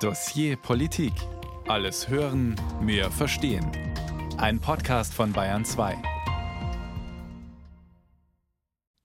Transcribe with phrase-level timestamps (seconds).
[0.00, 1.14] Dossier Politik.
[1.68, 3.66] Alles hören, mehr verstehen.
[4.36, 5.96] Ein Podcast von Bayern 2.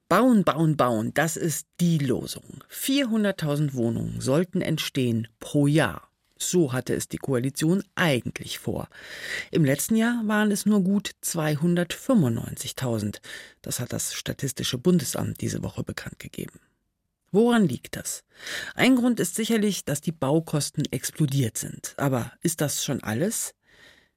[0.10, 2.66] Bauen, bauen, bauen, das ist die Losung.
[2.70, 6.10] 400.000 Wohnungen sollten entstehen pro Jahr.
[6.38, 8.90] So hatte es die Koalition eigentlich vor.
[9.50, 13.22] Im letzten Jahr waren es nur gut 295.000.
[13.62, 16.60] Das hat das Statistische Bundesamt diese Woche bekannt gegeben.
[17.32, 18.24] Woran liegt das?
[18.76, 21.94] Ein Grund ist sicherlich, dass die Baukosten explodiert sind.
[21.98, 23.54] Aber ist das schon alles?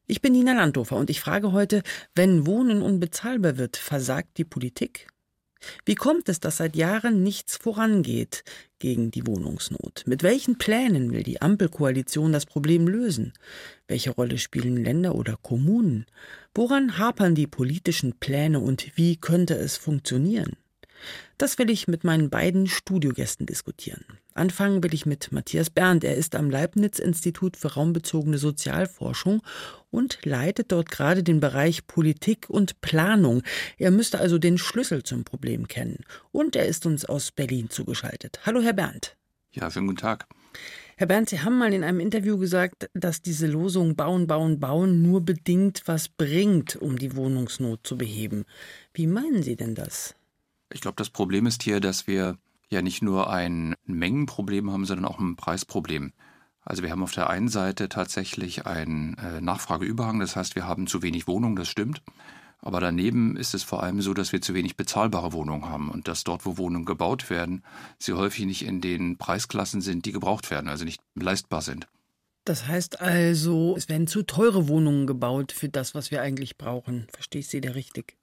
[0.07, 1.83] Ich bin Nina Landhofer und ich frage heute,
[2.15, 5.07] wenn Wohnen unbezahlbar wird, versagt die Politik?
[5.87, 8.45] Wie kommt es, dass seit Jahren nichts vorangeht
[8.81, 10.03] gegen die Wohnungsnot?
[10.07, 13.33] Mit welchen Plänen will die Ampelkoalition das Problem lösen?
[13.89, 16.05] Welche Rolle spielen Länder oder Kommunen?
[16.55, 20.57] Woran hapern die politischen Pläne und wie könnte es funktionieren?
[21.37, 24.05] Das will ich mit meinen beiden Studiogästen diskutieren.
[24.35, 26.05] Anfangen will ich mit Matthias Berndt.
[26.05, 29.43] Er ist am Leibniz-Institut für raumbezogene Sozialforschung
[29.91, 33.43] und leitet dort gerade den Bereich Politik und Planung.
[33.79, 36.05] Er müsste also den Schlüssel zum Problem kennen.
[36.31, 38.41] Und er ist uns aus Berlin zugeschaltet.
[38.47, 39.17] Hallo, Herr Berndt.
[39.53, 40.27] Ja, schönen guten Tag.
[40.97, 45.03] Herr Berndt, Sie haben mal in einem Interview gesagt, dass diese Losung Bauen, Bauen, Bauen
[45.03, 48.45] nur bedingt was bringt, um die Wohnungsnot zu beheben.
[48.93, 50.15] Wie meinen Sie denn das?
[50.75, 52.37] Ich glaube, das Problem ist hier, dass wir
[52.69, 56.13] ja nicht nur ein Mengenproblem haben, sondern auch ein Preisproblem.
[56.63, 60.89] Also wir haben auf der einen Seite tatsächlich einen äh, Nachfrageüberhang, das heißt, wir haben
[60.89, 62.03] zu wenig Wohnungen, das stimmt.
[62.59, 66.09] Aber daneben ist es vor allem so, dass wir zu wenig bezahlbare Wohnungen haben und
[66.09, 67.63] dass dort, wo Wohnungen gebaut werden,
[67.99, 71.87] sie häufig nicht in den Preisklassen sind, die gebraucht werden, also nicht leistbar sind.
[72.45, 77.07] Das heißt also, es werden zu teure Wohnungen gebaut für das, was wir eigentlich brauchen.
[77.13, 78.17] Verstehe ich Sie da richtig?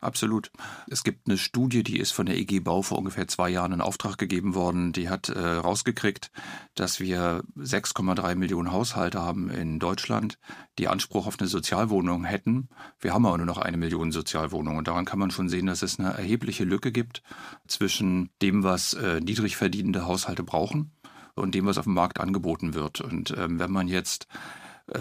[0.00, 0.50] Absolut.
[0.88, 3.80] Es gibt eine Studie, die ist von der EG Bau vor ungefähr zwei Jahren in
[3.80, 4.92] Auftrag gegeben worden.
[4.92, 6.30] Die hat äh, rausgekriegt,
[6.74, 10.38] dass wir 6,3 Millionen Haushalte haben in Deutschland,
[10.78, 12.68] die Anspruch auf eine Sozialwohnung hätten.
[13.00, 14.78] Wir haben aber nur noch eine Million Sozialwohnungen.
[14.78, 17.22] Und daran kann man schon sehen, dass es eine erhebliche Lücke gibt
[17.66, 20.92] zwischen dem, was äh, niedrig verdienende Haushalte brauchen
[21.34, 23.00] und dem, was auf dem Markt angeboten wird.
[23.00, 24.26] Und ähm, wenn man jetzt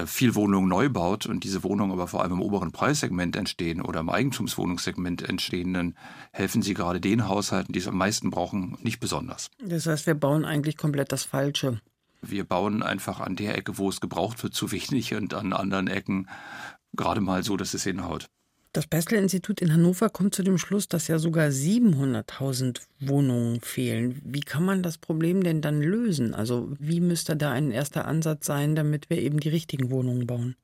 [0.06, 4.00] viel Wohnungen neu baut und diese Wohnungen aber vor allem im oberen Preissegment entstehen oder
[4.00, 5.96] im Eigentumswohnungssegment entstehen, dann
[6.32, 9.52] helfen sie gerade den Haushalten, die es am meisten brauchen, nicht besonders.
[9.60, 11.82] Das heißt, wir bauen eigentlich komplett das Falsche.
[12.22, 15.88] Wir bauen einfach an der Ecke, wo es gebraucht wird, zu wenig und an anderen
[15.88, 16.28] Ecken
[16.96, 18.30] gerade mal so, dass es hinhaut.
[18.76, 24.20] Das Bessel-Institut in Hannover kommt zu dem Schluss, dass ja sogar 700.000 Wohnungen fehlen.
[24.26, 26.34] Wie kann man das Problem denn dann lösen?
[26.34, 30.58] Also wie müsste da ein erster Ansatz sein, damit wir eben die richtigen Wohnungen bauen?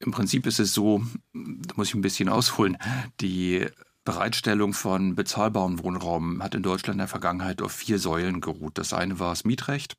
[0.00, 1.04] Im Prinzip ist es so,
[1.34, 2.78] da muss ich ein bisschen ausholen,
[3.20, 3.64] die
[4.04, 8.76] Bereitstellung von bezahlbarem Wohnraum hat in Deutschland in der Vergangenheit auf vier Säulen geruht.
[8.76, 9.96] Das eine war das Mietrecht,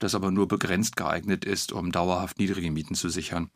[0.00, 3.50] das aber nur begrenzt geeignet ist, um dauerhaft niedrige Mieten zu sichern.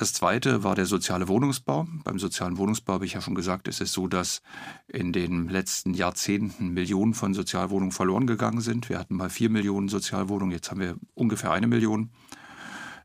[0.00, 1.86] Das zweite war der soziale Wohnungsbau.
[2.04, 4.40] Beim sozialen Wohnungsbau habe ich ja schon gesagt, ist es so, dass
[4.88, 8.88] in den letzten Jahrzehnten Millionen von Sozialwohnungen verloren gegangen sind.
[8.88, 12.12] Wir hatten mal vier Millionen Sozialwohnungen, jetzt haben wir ungefähr eine Million.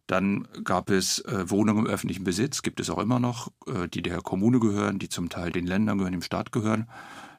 [0.07, 4.01] Dann gab es äh, Wohnungen im öffentlichen Besitz, gibt es auch immer noch, äh, die
[4.01, 6.89] der Kommune gehören, die zum Teil den Ländern gehören, dem Staat gehören.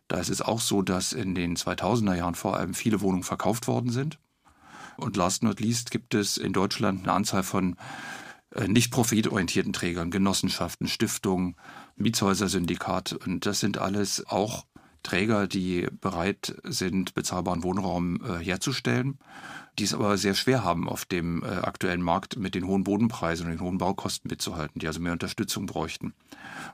[0.06, 3.69] Da ist es auch so, dass in den 2000er Jahren vor allem viele Wohnungen verkauft
[3.69, 4.19] worden sind.
[4.99, 7.77] Und last not least gibt es in Deutschland eine Anzahl von
[8.67, 11.56] nicht profitorientierten Trägern, Genossenschaften, Stiftungen,
[11.97, 13.12] Mietshäuser-Syndikat.
[13.12, 14.67] Und das sind alles auch
[15.03, 19.19] Träger, die bereit sind, bezahlbaren Wohnraum äh, herzustellen,
[19.78, 23.47] die es aber sehr schwer haben, auf dem äh, aktuellen Markt mit den hohen Bodenpreisen
[23.47, 26.14] und den hohen Baukosten mitzuhalten, die also mehr Unterstützung bräuchten.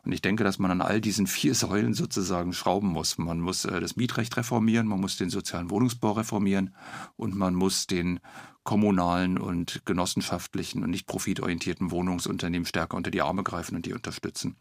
[0.05, 3.19] Und ich denke, dass man an all diesen vier Säulen sozusagen schrauben muss.
[3.19, 6.75] Man muss äh, das Mietrecht reformieren, man muss den sozialen Wohnungsbau reformieren
[7.17, 8.21] und man muss den
[8.65, 14.57] kommunalen und genossenschaftlichen und nicht profitorientierten Wohnungsunternehmen stärker unter die Arme greifen und die unterstützen.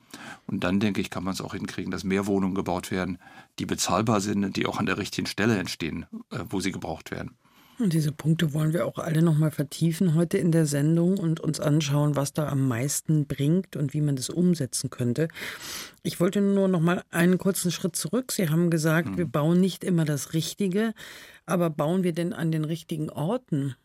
[0.48, 3.20] Und dann, denke ich, kann man es auch hinkriegen, dass mehr Wohnungen gebaut werden,
[3.60, 7.12] die bezahlbar sind und die auch an der richtigen Stelle entstehen, äh, wo sie gebraucht
[7.12, 7.36] werden.
[7.82, 11.60] Und diese Punkte wollen wir auch alle nochmal vertiefen heute in der Sendung und uns
[11.60, 15.28] anschauen, was da am meisten bringt und wie man das umsetzen könnte.
[16.04, 18.32] Ich wollte nur noch mal einen kurzen Schritt zurück.
[18.32, 19.18] Sie haben gesagt, mhm.
[19.18, 20.94] wir bauen nicht immer das Richtige,
[21.48, 23.76] aber bauen wir denn an den richtigen Orten?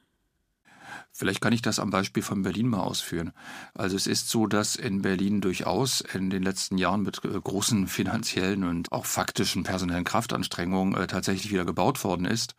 [1.11, 3.33] Vielleicht kann ich das am Beispiel von Berlin mal ausführen.
[3.75, 7.87] Also es ist so, dass in Berlin durchaus in den letzten Jahren mit äh, großen
[7.87, 12.55] finanziellen und auch faktischen personellen Kraftanstrengungen äh, tatsächlich wieder gebaut worden ist.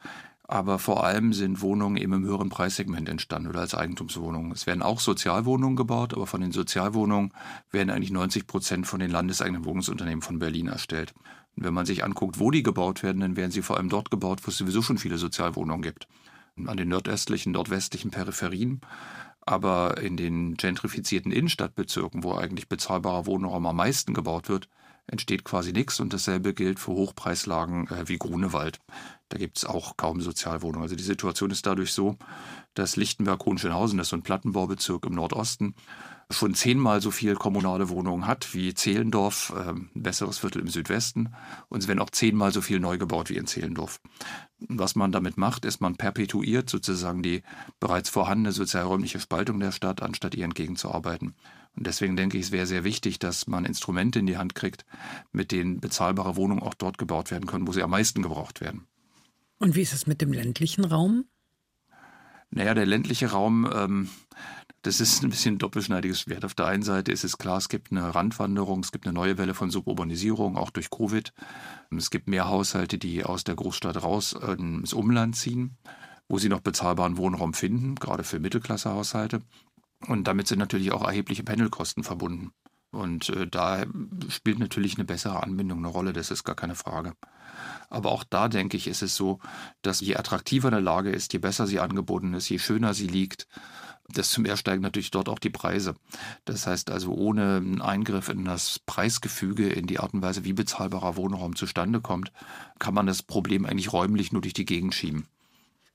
[0.50, 4.54] Aber vor allem sind Wohnungen eben im höheren Preissegment entstanden oder als Eigentumswohnungen.
[4.54, 7.34] Es werden auch Sozialwohnungen gebaut, aber von den Sozialwohnungen
[7.72, 11.14] werden eigentlich 90 Prozent von den landeseigenen Wohnungsunternehmen von Berlin erstellt.
[11.58, 14.10] Und wenn man sich anguckt, wo die gebaut werden, dann werden sie vor allem dort
[14.10, 16.08] gebaut, wo es sowieso schon viele Sozialwohnungen gibt.
[16.66, 18.82] an den nordöstlichen, nordwestlichen Peripherien.
[19.42, 24.70] Aber in den gentrifizierten Innenstadtbezirken, wo eigentlich bezahlbarer Wohnraum am meisten gebaut wird,
[25.08, 26.00] entsteht quasi nichts.
[26.00, 28.80] Und dasselbe gilt für Hochpreislagen äh, wie Grunewald.
[29.30, 30.84] Da gibt es auch kaum Sozialwohnungen.
[30.84, 32.18] Also die Situation ist dadurch so,
[32.74, 35.76] dass Lichtenberg-Hohenschönhausen, das ist so ein Plattenbaubezirk im Nordosten,
[36.30, 41.34] schon zehnmal so viel kommunale Wohnungen hat wie Zehlendorf, äh, ein besseres Viertel im Südwesten.
[41.70, 44.02] Und es werden auch zehnmal so viel neu gebaut wie in Zehlendorf.
[44.60, 47.44] Was man damit macht, ist, man perpetuiert sozusagen die
[47.80, 51.36] bereits vorhandene sozialräumliche Spaltung der Stadt, anstatt ihr entgegenzuarbeiten.
[51.78, 54.84] Und deswegen denke ich, es wäre sehr wichtig, dass man Instrumente in die Hand kriegt,
[55.32, 58.88] mit denen bezahlbare Wohnungen auch dort gebaut werden können, wo sie am meisten gebraucht werden.
[59.60, 61.26] Und wie ist es mit dem ländlichen Raum?
[62.50, 64.10] Naja, der ländliche Raum, ähm,
[64.82, 66.46] das ist ein bisschen ein doppelschneidiges Schwert.
[66.46, 69.38] Auf der einen Seite ist es klar, es gibt eine Randwanderung, es gibt eine neue
[69.38, 71.34] Welle von Suburbanisierung, auch durch Covid.
[71.96, 75.78] Es gibt mehr Haushalte, die aus der Großstadt raus ins Umland ziehen,
[76.28, 79.42] wo sie noch bezahlbaren Wohnraum finden, gerade für Mittelklassehaushalte.
[80.06, 82.52] Und damit sind natürlich auch erhebliche Pendelkosten verbunden.
[82.92, 83.86] Und äh, da
[84.30, 87.14] spielt natürlich eine bessere Anbindung eine Rolle, das ist gar keine Frage.
[87.90, 89.40] Aber auch da denke ich, ist es so,
[89.82, 93.48] dass je attraktiver eine Lage ist, je besser sie angeboten ist, je schöner sie liegt,
[94.10, 95.96] desto mehr steigen natürlich dort auch die Preise.
[96.46, 100.54] Das heißt also, ohne einen Eingriff in das Preisgefüge, in die Art und Weise, wie
[100.54, 102.32] bezahlbarer Wohnraum zustande kommt,
[102.80, 105.28] kann man das Problem eigentlich räumlich nur durch die Gegend schieben.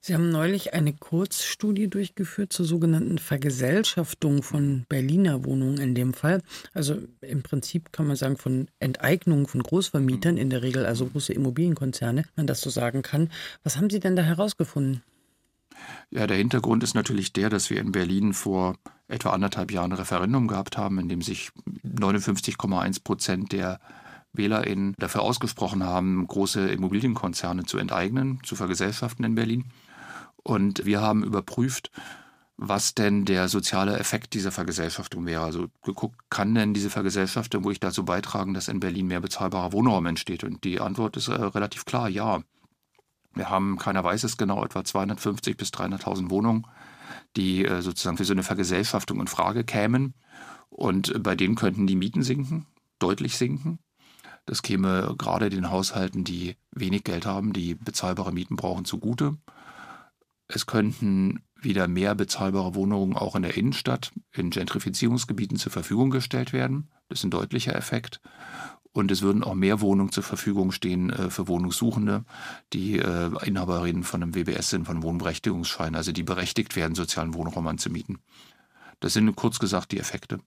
[0.04, 6.42] Sie haben neulich eine Kurzstudie durchgeführt zur sogenannten Vergesellschaftung von Berliner Wohnungen in dem Fall.
[6.74, 11.32] Also im Prinzip kann man sagen von Enteignung von Großvermietern, in der Regel also große
[11.32, 13.30] Immobilienkonzerne, wenn man das so sagen kann.
[13.62, 15.04] Was haben Sie denn da herausgefunden?
[16.10, 18.74] Ja, der Hintergrund ist natürlich der, dass wir in Berlin vor
[19.06, 21.52] etwa anderthalb Jahren ein Referendum gehabt haben, in dem sich
[21.84, 23.78] 59,1 Prozent der
[24.32, 29.66] WählerInnen dafür ausgesprochen haben, große Immobilienkonzerne zu enteignen, zu vergesellschaften in Berlin.
[30.42, 31.90] Und wir haben überprüft,
[32.56, 35.42] was denn der soziale Effekt dieser Vergesellschaftung wäre.
[35.42, 40.06] Also geguckt, kann denn diese Vergesellschaftung wirklich dazu beitragen, dass in Berlin mehr bezahlbarer Wohnraum
[40.06, 40.44] entsteht?
[40.44, 42.42] Und die Antwort ist äh, relativ klar, ja.
[43.34, 46.66] Wir haben, keiner weiß es genau, etwa 250 bis 300.000 Wohnungen,
[47.36, 50.14] die äh, sozusagen für so eine Vergesellschaftung in Frage kämen.
[50.68, 52.66] Und äh, bei denen könnten die Mieten sinken,
[52.98, 53.78] deutlich sinken.
[54.44, 59.36] Das käme gerade den Haushalten, die wenig Geld haben, die bezahlbare Mieten brauchen, zugute.
[60.54, 66.52] Es könnten wieder mehr bezahlbare Wohnungen auch in der Innenstadt, in Gentrifizierungsgebieten zur Verfügung gestellt
[66.52, 66.90] werden.
[67.08, 68.20] Das ist ein deutlicher Effekt.
[68.92, 72.24] Und es würden auch mehr Wohnungen zur Verfügung stehen äh, für Wohnungssuchende,
[72.74, 77.66] die äh, Inhaberinnen von einem WBS sind, von Wohnberechtigungsschein, also die berechtigt werden, sozialen Wohnraum
[77.66, 78.18] anzumieten.
[79.00, 80.40] Das sind kurz gesagt die Effekte.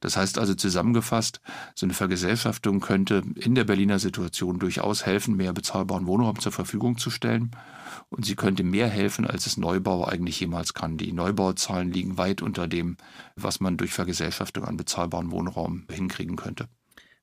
[0.00, 1.40] Das heißt also zusammengefasst,
[1.74, 6.98] so eine Vergesellschaftung könnte in der Berliner Situation durchaus helfen, mehr bezahlbaren Wohnraum zur Verfügung
[6.98, 7.50] zu stellen.
[8.08, 10.96] Und sie könnte mehr helfen, als es Neubau eigentlich jemals kann.
[10.96, 12.96] Die Neubauzahlen liegen weit unter dem,
[13.36, 16.68] was man durch Vergesellschaftung an bezahlbaren Wohnraum hinkriegen könnte.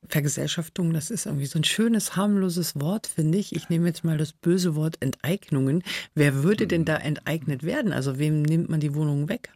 [0.07, 3.55] Vergesellschaftung, das ist irgendwie so ein schönes, harmloses Wort, finde ich.
[3.55, 5.83] Ich nehme jetzt mal das böse Wort Enteignungen.
[6.13, 6.85] Wer würde denn hm.
[6.85, 7.91] da enteignet werden?
[7.91, 9.51] Also wem nimmt man die Wohnungen weg?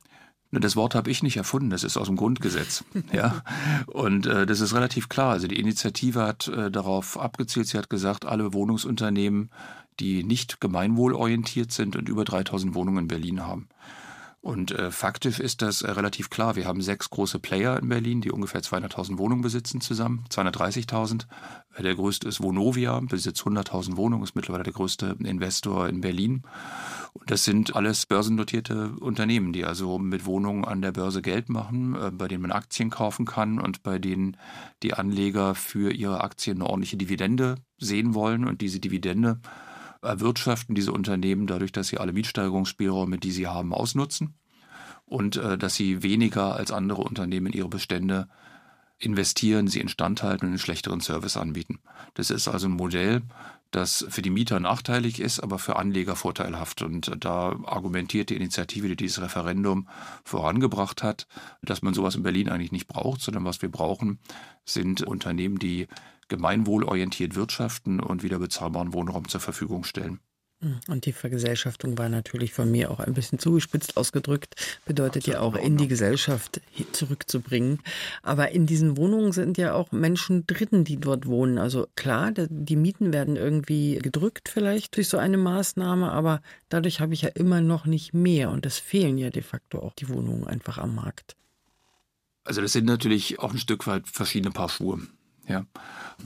[0.51, 2.83] Das Wort habe ich nicht erfunden, das ist aus dem Grundgesetz.
[3.13, 3.41] ja.
[3.87, 5.31] Und äh, das ist relativ klar.
[5.31, 9.49] Also die Initiative hat äh, darauf abgezielt, sie hat gesagt, alle Wohnungsunternehmen,
[9.99, 13.69] die nicht gemeinwohlorientiert sind und über 3000 Wohnungen in Berlin haben,
[14.41, 16.55] und äh, faktisch ist das äh, relativ klar.
[16.55, 21.27] Wir haben sechs große Player in Berlin, die ungefähr 200.000 Wohnungen besitzen zusammen, 230.000.
[21.75, 26.41] Äh, der größte ist Vonovia, besitzt 100.000 Wohnungen, ist mittlerweile der größte Investor in Berlin.
[27.13, 31.93] Und das sind alles börsennotierte Unternehmen, die also mit Wohnungen an der Börse Geld machen,
[31.93, 34.37] äh, bei denen man Aktien kaufen kann und bei denen
[34.81, 39.39] die Anleger für ihre Aktien eine ordentliche Dividende sehen wollen und diese Dividende
[40.01, 44.35] erwirtschaften diese Unternehmen dadurch, dass sie alle Mietsteigerungsspielräume, die sie haben, ausnutzen
[45.05, 48.27] und äh, dass sie weniger als andere Unternehmen in ihre Bestände
[48.97, 51.79] investieren, sie instand halten und einen schlechteren Service anbieten.
[52.13, 53.23] Das ist also ein Modell,
[53.71, 56.81] das für die Mieter nachteilig ist, aber für Anleger vorteilhaft.
[56.81, 59.87] Und da argumentiert die Initiative, die dieses Referendum
[60.23, 61.27] vorangebracht hat,
[61.61, 64.19] dass man sowas in Berlin eigentlich nicht braucht, sondern was wir brauchen,
[64.65, 65.87] sind Unternehmen, die
[66.31, 70.19] gemeinwohlorientiert wirtschaften und wieder bezahlbaren Wohnraum zur Verfügung stellen.
[70.87, 74.53] Und die Vergesellschaftung war natürlich von mir auch ein bisschen zugespitzt ausgedrückt,
[74.85, 76.61] bedeutet ja auch in die Gesellschaft
[76.91, 77.79] zurückzubringen.
[78.21, 81.57] Aber in diesen Wohnungen sind ja auch Menschen drin, die dort wohnen.
[81.57, 87.15] Also klar, die Mieten werden irgendwie gedrückt vielleicht durch so eine Maßnahme, aber dadurch habe
[87.15, 90.45] ich ja immer noch nicht mehr und es fehlen ja de facto auch die Wohnungen
[90.45, 91.35] einfach am Markt.
[92.43, 94.99] Also das sind natürlich auch ein Stück weit verschiedene Paar Schuhe.
[95.51, 95.65] Ja.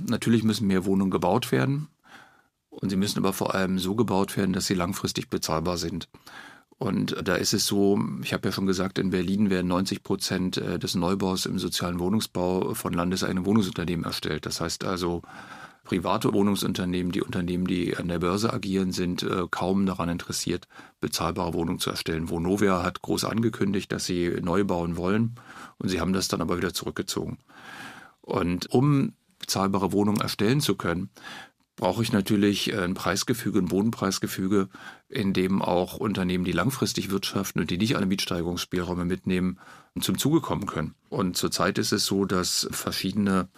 [0.08, 1.88] Natürlich müssen mehr Wohnungen gebaut werden.
[2.70, 6.10] Und sie müssen aber vor allem so gebaut werden, dass sie langfristig bezahlbar sind.
[6.78, 10.58] Und da ist es so, ich habe ja schon gesagt, in Berlin werden 90 Prozent
[10.58, 14.46] äh, des Neubaus im sozialen Wohnungsbau von landeseigenen Wohnungsunternehmen erstellt.
[14.46, 15.22] Das heißt also,
[15.86, 20.68] private Wohnungsunternehmen, die Unternehmen, die an der Börse agieren, sind äh, kaum daran interessiert,
[21.00, 22.30] bezahlbare Wohnungen zu erstellen.
[22.30, 25.36] Vonovia hat groß angekündigt, dass sie neu bauen wollen
[25.78, 27.38] und sie haben das dann aber wieder zurückgezogen.
[28.26, 31.10] Und um bezahlbare Wohnungen erstellen zu können,
[31.76, 34.70] brauche ich natürlich ein Preisgefüge, ein Bodenpreisgefüge,
[35.10, 39.60] in dem auch Unternehmen, die langfristig wirtschaften und die nicht alle Mietsteigerungsspielräume mitnehmen,
[40.00, 40.96] zum Zuge kommen können.
[41.10, 43.50] Und zurzeit ist es so, dass verschiedene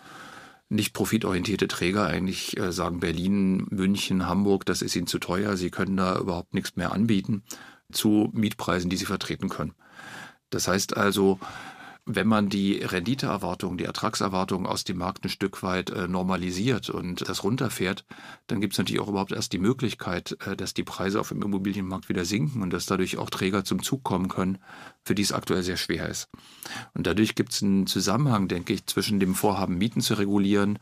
[0.70, 5.70] nicht profitorientierte Träger eigentlich äh, sagen, Berlin, München, Hamburg, das ist ihnen zu teuer, sie
[5.70, 7.44] können da überhaupt nichts mehr anbieten
[7.90, 9.74] zu Mietpreisen, die sie vertreten können.
[10.50, 11.40] Das heißt also,
[12.08, 17.28] wenn man die Renditeerwartungen, die Ertragserwartungen aus dem Markt ein Stück weit äh, normalisiert und
[17.28, 18.06] das runterfährt,
[18.48, 21.42] dann gibt es natürlich auch überhaupt erst die Möglichkeit, äh, dass die Preise auf dem
[21.42, 24.58] Immobilienmarkt wieder sinken und dass dadurch auch Träger zum Zug kommen können,
[25.04, 26.30] für die es aktuell sehr schwer ist.
[26.94, 30.80] Und dadurch gibt es einen Zusammenhang, denke ich, zwischen dem Vorhaben, Mieten zu regulieren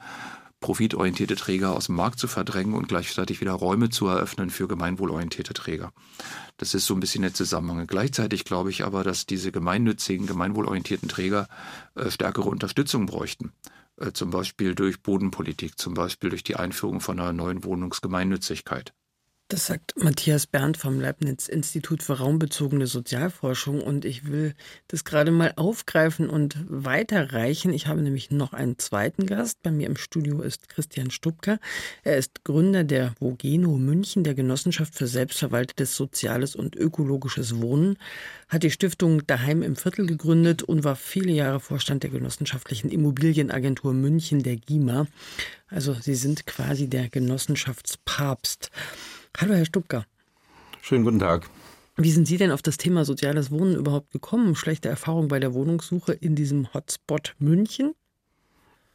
[0.66, 5.54] profitorientierte Träger aus dem Markt zu verdrängen und gleichzeitig wieder Räume zu eröffnen für gemeinwohlorientierte
[5.54, 5.94] Träger.
[6.58, 7.86] Das ist so ein bisschen der Zusammenhang.
[7.86, 11.48] Gleichzeitig glaube ich aber, dass diese gemeinnützigen, gemeinwohlorientierten Träger
[11.94, 13.54] äh, stärkere Unterstützung bräuchten.
[13.98, 18.96] Äh, zum Beispiel durch Bodenpolitik, zum Beispiel durch die Einführung von einer neuen Wohnungsgemeinnützigkeit.
[19.48, 24.56] Das sagt Matthias Berndt vom Leibniz-Institut für raumbezogene Sozialforschung und ich will
[24.88, 27.72] das gerade mal aufgreifen und weiterreichen.
[27.72, 29.62] Ich habe nämlich noch einen zweiten Gast.
[29.62, 31.60] Bei mir im Studio ist Christian Stubka.
[32.04, 38.00] Er ist Gründer der Vogeno München, der Genossenschaft für selbstverwaltetes soziales und ökologisches Wohnen,
[38.50, 43.94] hat die Stiftung Daheim im Viertel gegründet und war viele Jahre Vorstand der genossenschaftlichen Immobilienagentur
[43.94, 45.06] München, der GIMA.
[45.68, 48.72] Also Sie sind quasi der Genossenschaftspapst.
[49.38, 50.06] Hallo, Herr Stubka.
[50.82, 51.50] Schönen guten Tag.
[51.98, 54.56] Wie sind Sie denn auf das Thema soziales Wohnen überhaupt gekommen?
[54.56, 57.94] Schlechte Erfahrung bei der Wohnungssuche in diesem Hotspot München?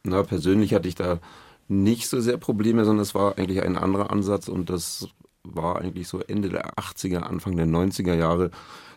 [0.03, 1.19] Na, persönlich hatte ich da
[1.67, 5.07] nicht so sehr Probleme, sondern es war eigentlich ein anderer Ansatz und das
[5.43, 8.49] war eigentlich so Ende der 80er, Anfang der 90er Jahre,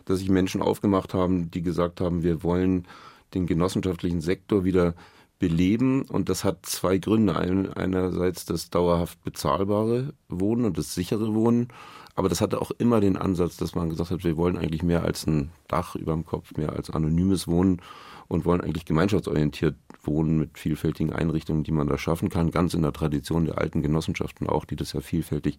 [0.05, 2.87] dass sich Menschen aufgemacht haben, die gesagt haben, wir wollen
[3.35, 4.95] den genossenschaftlichen Sektor wieder
[5.39, 7.35] beleben und das hat zwei Gründe.
[7.35, 11.67] einerseits das dauerhaft bezahlbare Wohnen und das sichere Wohnen,
[12.15, 15.03] aber das hatte auch immer den Ansatz, dass man gesagt hat, wir wollen eigentlich mehr
[15.03, 17.81] als ein Dach über dem Kopf, mehr als anonymes Wohnen
[18.27, 22.81] und wollen eigentlich gemeinschaftsorientiert wohnen mit vielfältigen Einrichtungen, die man da schaffen kann, ganz in
[22.81, 25.57] der Tradition der alten Genossenschaften auch, die das ja vielfältig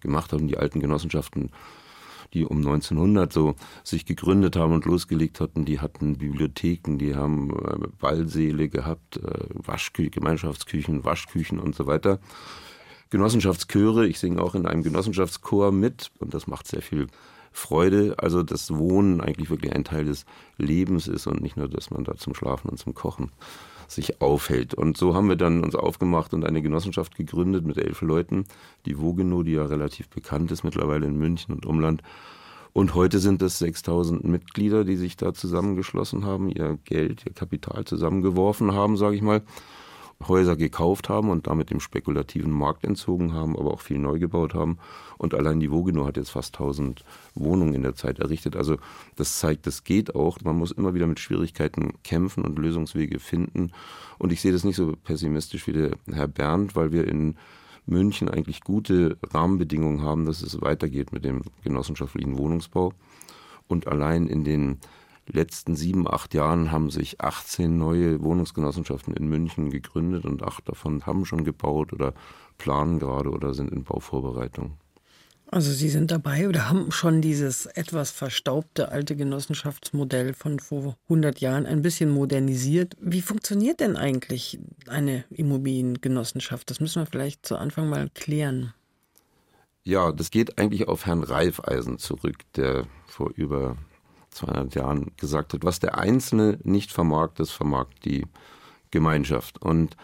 [0.00, 0.48] gemacht haben.
[0.48, 1.50] Die alten Genossenschaften
[2.34, 7.50] die um 1900 so sich gegründet haben und losgelegt hatten, die hatten Bibliotheken, die haben
[7.50, 12.20] äh, Ballsäle gehabt, äh, Waschküchen, Gemeinschaftsküchen, Waschküchen und so weiter.
[13.10, 17.08] Genossenschaftschöre, ich singe auch in einem Genossenschaftschor mit und das macht sehr viel
[17.52, 20.24] Freude, also das Wohnen eigentlich wirklich ein Teil des
[20.56, 23.30] Lebens ist und nicht nur, dass man da zum Schlafen und zum Kochen
[23.88, 24.74] sich aufhält.
[24.74, 28.44] Und so haben wir dann uns aufgemacht und eine Genossenschaft gegründet mit elf Leuten,
[28.86, 32.02] die Vogeno, die ja relativ bekannt ist mittlerweile in München und Umland.
[32.72, 37.84] Und heute sind es 6000 Mitglieder, die sich da zusammengeschlossen haben, ihr Geld, ihr Kapital
[37.84, 39.42] zusammengeworfen haben, sage ich mal.
[40.26, 44.54] Häuser gekauft haben und damit dem spekulativen Markt entzogen haben, aber auch viel neu gebaut
[44.54, 44.78] haben.
[45.16, 48.56] Und allein die Vogeno hat jetzt fast 1000 Wohnungen in der Zeit errichtet.
[48.56, 48.76] Also
[49.16, 50.38] das zeigt, das geht auch.
[50.42, 53.72] Man muss immer wieder mit Schwierigkeiten kämpfen und Lösungswege finden.
[54.18, 57.36] Und ich sehe das nicht so pessimistisch wie der Herr Bernd, weil wir in
[57.86, 62.92] München eigentlich gute Rahmenbedingungen haben, dass es weitergeht mit dem genossenschaftlichen Wohnungsbau.
[63.68, 64.78] Und allein in den
[65.30, 71.06] letzten sieben, acht Jahren haben sich 18 neue Wohnungsgenossenschaften in München gegründet und acht davon
[71.06, 72.14] haben schon gebaut oder
[72.58, 74.78] planen gerade oder sind in Bauvorbereitung.
[75.52, 81.40] Also Sie sind dabei oder haben schon dieses etwas verstaubte alte Genossenschaftsmodell von vor 100
[81.40, 82.96] Jahren ein bisschen modernisiert.
[83.00, 86.70] Wie funktioniert denn eigentlich eine Immobiliengenossenschaft?
[86.70, 88.74] Das müssen wir vielleicht zu Anfang mal klären.
[89.82, 93.76] Ja, das geht eigentlich auf Herrn Reifeisen zurück, der vor über
[94.30, 98.26] 200 Jahren gesagt hat, was der Einzelne nicht vermag, das vermag die
[98.90, 99.60] Gemeinschaft.
[99.62, 99.96] Und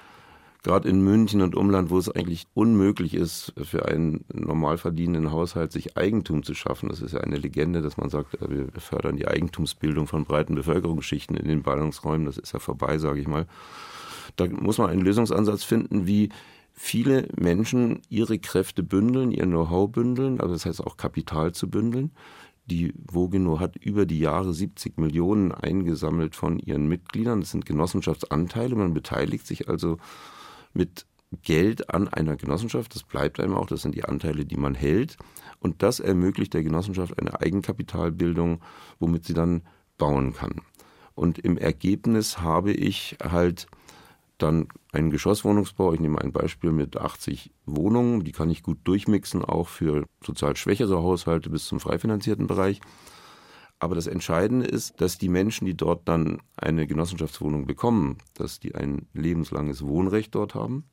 [0.62, 5.71] gerade in München und Umland, wo es eigentlich unmöglich ist, für einen normal verdienenden Haushalt
[5.71, 6.88] sich Eigentum zu schaffen.
[6.88, 10.56] Das ist ja eine Legende, dass man sagt, äh, wir fördern die Eigentumsbildung von breiten
[10.56, 12.26] Bevölkerungsschichten in den Ballungsräumen.
[12.26, 13.47] Das ist ja vorbei, sage ich mal.
[14.35, 16.30] Da muss man einen Lösungsansatz finden, wie
[16.73, 22.11] viele Menschen ihre Kräfte bündeln, ihr Know-how bündeln, also das heißt auch Kapital zu bündeln,
[22.67, 27.41] die Vogeno hat über die Jahre 70 Millionen eingesammelt von ihren Mitgliedern.
[27.41, 28.75] Das sind Genossenschaftsanteile.
[28.75, 29.99] Man beteiligt sich also
[30.75, 31.07] mit
[31.43, 35.17] Geld an einer Genossenschaft, das bleibt einem auch, das sind die Anteile, die man hält.
[35.59, 38.61] Und das ermöglicht der Genossenschaft eine Eigenkapitalbildung,
[38.99, 39.63] womit sie dann
[39.99, 40.61] bauen kann.
[41.15, 43.67] Und im Ergebnis habe ich halt
[44.38, 45.93] dann einen Geschosswohnungsbau.
[45.93, 48.25] Ich nehme ein Beispiel mit 80 Wohnungen.
[48.25, 52.81] Die kann ich gut durchmixen, auch für sozial schwächere Haushalte bis zum frei finanzierten Bereich.
[53.78, 58.75] Aber das Entscheidende ist, dass die Menschen, die dort dann eine Genossenschaftswohnung bekommen, dass die
[58.75, 60.85] ein lebenslanges Wohnrecht dort haben.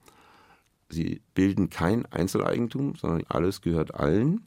[0.90, 4.46] Sie bilden kein Einzeleigentum, sondern alles gehört allen.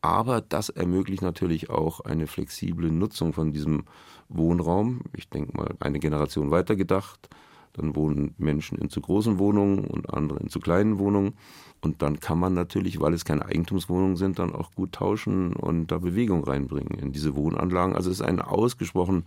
[0.00, 3.84] Aber das ermöglicht natürlich auch eine flexible Nutzung von diesem
[4.28, 5.00] Wohnraum.
[5.16, 7.28] Ich denke mal, eine Generation weitergedacht.
[7.74, 11.34] Dann wohnen Menschen in zu großen Wohnungen und andere in zu kleinen Wohnungen.
[11.82, 15.88] Und dann kann man natürlich, weil es keine Eigentumswohnungen sind, dann auch gut tauschen und
[15.88, 17.94] da Bewegung reinbringen in diese Wohnanlagen.
[17.94, 19.24] Also es ist ein ausgesprochen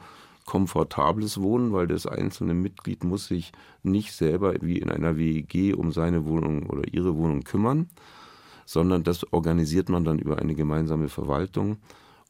[0.48, 3.52] komfortables Wohnen, weil das einzelne Mitglied muss sich
[3.84, 7.90] nicht selber wie in einer WEG um seine Wohnung oder ihre Wohnung kümmern,
[8.66, 11.78] sondern das organisiert man dann über eine gemeinsame Verwaltung.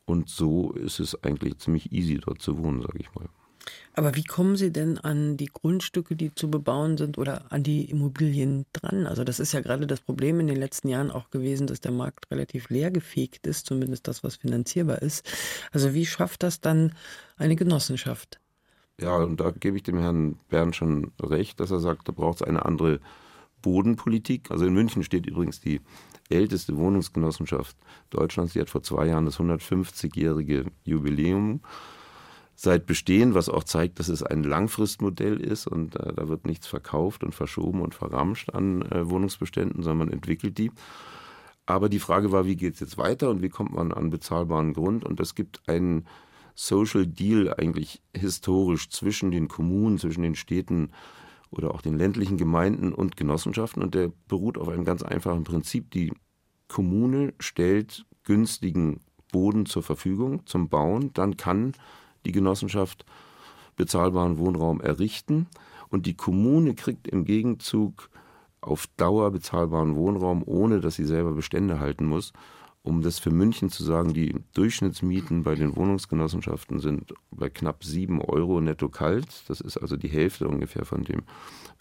[0.06, 3.30] Und so ist es eigentlich ziemlich easy, dort zu wohnen, sage ich mal.
[3.94, 7.90] Aber wie kommen Sie denn an die Grundstücke, die zu bebauen sind oder an die
[7.90, 9.08] Immobilien dran?
[9.08, 11.92] Also das ist ja gerade das Problem in den letzten Jahren auch gewesen, dass der
[11.92, 15.28] Markt relativ leergefegt ist, zumindest das, was finanzierbar ist.
[15.72, 16.94] Also wie schafft das dann
[17.38, 18.40] eine Genossenschaft?
[19.00, 22.42] Ja, und da gebe ich dem Herrn Bern schon recht, dass er sagt, da braucht
[22.42, 23.00] es eine andere
[23.62, 24.50] Bodenpolitik.
[24.52, 25.82] Also in München steht übrigens die
[26.30, 27.78] älteste Wohnungsgenossenschaft
[28.10, 28.54] Deutschlands.
[28.54, 31.62] Die hat vor zwei Jahren das 150-jährige Jubiläum
[32.60, 36.66] seit Bestehen, was auch zeigt, dass es ein Langfristmodell ist und äh, da wird nichts
[36.66, 40.72] verkauft und verschoben und verramscht an äh, Wohnungsbeständen, sondern man entwickelt die.
[41.68, 44.74] Aber die Frage war, wie geht es jetzt weiter und wie kommt man an bezahlbaren
[44.74, 45.06] Grund?
[45.06, 46.08] Und es gibt einen
[46.56, 50.90] Social Deal eigentlich historisch zwischen den Kommunen, zwischen den Städten
[51.52, 55.92] oder auch den ländlichen Gemeinden und Genossenschaften und der beruht auf einem ganz einfachen Prinzip.
[55.92, 56.12] Die
[56.68, 61.74] Kommune stellt günstigen Boden zur Verfügung zum Bauen, dann kann
[62.26, 63.06] die Genossenschaft
[63.76, 65.48] bezahlbaren Wohnraum errichten
[65.90, 68.10] und die Kommune kriegt im Gegenzug
[68.62, 72.34] auf Dauer bezahlbaren Wohnraum, ohne dass sie selber Bestände halten muss.
[72.88, 78.22] Um das für München zu sagen, die Durchschnittsmieten bei den Wohnungsgenossenschaften sind bei knapp 7
[78.22, 79.28] Euro netto kalt.
[79.50, 81.24] Das ist also die Hälfte ungefähr von dem,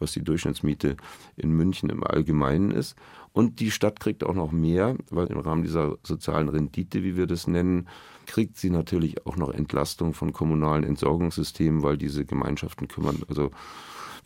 [0.01, 0.97] was die Durchschnittsmiete
[1.37, 2.97] in München im Allgemeinen ist.
[3.33, 7.29] Und die Stadt kriegt auch noch mehr, weil im Rahmen dieser sozialen Rendite, wie wir
[7.29, 7.87] das nennen,
[8.27, 13.23] kriegt sie natürlich auch noch Entlastung von kommunalen Entsorgungssystemen, weil diese Gemeinschaften kümmern.
[13.29, 13.53] Also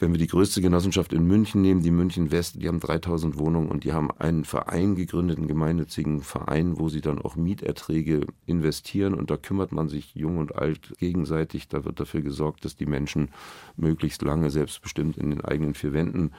[0.01, 3.69] wenn wir die größte Genossenschaft in München nehmen, die München West, die haben 3000 Wohnungen
[3.69, 9.13] und die haben einen Verein gegründet, einen gemeinnützigen Verein, wo sie dann auch Mieterträge investieren
[9.13, 11.69] und da kümmert man sich jung und alt gegenseitig.
[11.69, 13.29] Da wird dafür gesorgt, dass die Menschen
[13.77, 16.33] möglichst lange selbstbestimmt in den eigenen vier Wänden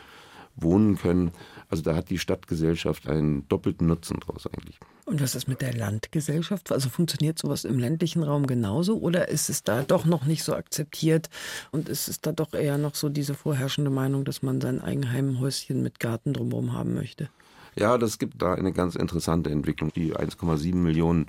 [0.56, 1.32] wohnen können.
[1.70, 4.80] Also da hat die Stadtgesellschaft einen doppelten Nutzen draus eigentlich.
[5.06, 6.72] Und was ist mit der Landgesellschaft?
[6.72, 10.54] Also funktioniert sowas im ländlichen Raum genauso oder ist es da doch noch nicht so
[10.54, 11.30] akzeptiert
[11.72, 15.82] und ist es da doch eher noch so diese vorherrschende Meinung, dass man sein Eigenheimhäuschen
[15.82, 17.30] mit Garten drumherum haben möchte?
[17.76, 19.92] Ja, das gibt da eine ganz interessante Entwicklung.
[19.94, 21.28] Die 1,7 Millionen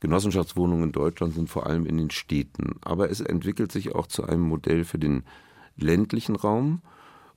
[0.00, 2.76] Genossenschaftswohnungen in Deutschland sind vor allem in den Städten.
[2.80, 5.22] Aber es entwickelt sich auch zu einem Modell für den
[5.76, 6.82] ländlichen Raum.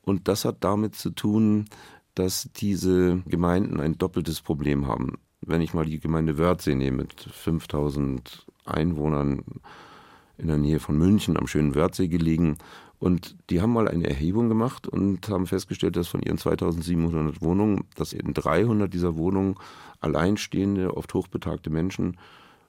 [0.05, 1.65] Und das hat damit zu tun,
[2.13, 5.17] dass diese Gemeinden ein doppeltes Problem haben.
[5.41, 9.43] Wenn ich mal die Gemeinde Wörthsee nehme mit 5000 Einwohnern
[10.37, 12.57] in der Nähe von München am schönen Wörthsee gelegen.
[12.99, 17.85] Und die haben mal eine Erhebung gemacht und haben festgestellt, dass von ihren 2700 Wohnungen,
[17.95, 19.55] dass in 300 dieser Wohnungen
[19.99, 22.17] alleinstehende, oft hochbetagte Menschen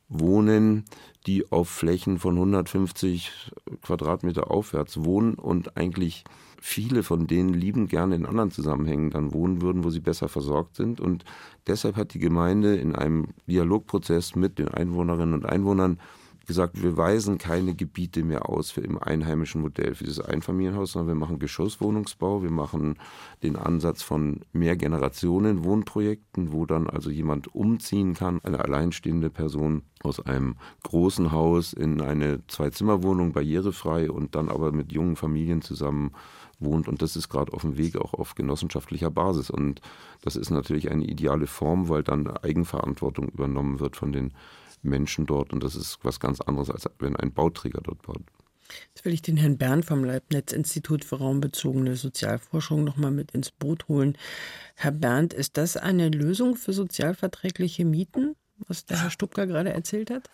[0.08, 0.84] wohnen,
[1.26, 6.24] die auf Flächen von 150 Quadratmeter aufwärts wohnen und eigentlich
[6.60, 10.76] viele von denen lieben gerne in anderen Zusammenhängen dann wohnen würden, wo sie besser versorgt
[10.76, 11.00] sind.
[11.00, 11.24] Und
[11.66, 16.00] deshalb hat die Gemeinde in einem Dialogprozess mit den Einwohnerinnen und Einwohnern
[16.46, 21.08] gesagt, wir weisen keine Gebiete mehr aus für im einheimischen Modell für dieses Einfamilienhaus, sondern
[21.08, 22.98] wir machen Geschosswohnungsbau, wir machen
[23.42, 30.20] den Ansatz von Mehrgenerationen Wohnprojekten, wo dann also jemand umziehen kann, eine alleinstehende Person aus
[30.20, 36.12] einem großen Haus in eine Zwei-Zimmer-Wohnung barrierefrei und dann aber mit jungen Familien zusammen
[36.58, 36.88] wohnt.
[36.88, 39.50] Und das ist gerade auf dem Weg auch auf genossenschaftlicher Basis.
[39.50, 39.80] Und
[40.22, 44.32] das ist natürlich eine ideale Form, weil dann Eigenverantwortung übernommen wird von den
[44.86, 48.22] Menschen dort und das ist was ganz anderes, als wenn ein Bauträger dort baut.
[48.94, 53.88] Jetzt will ich den Herrn Bern vom Leibniz-Institut für raumbezogene Sozialforschung nochmal mit ins Boot
[53.88, 54.16] holen.
[54.74, 58.34] Herr Bernd, ist das eine Lösung für sozialverträgliche Mieten,
[58.66, 60.30] was der Herr Stubka gerade erzählt hat?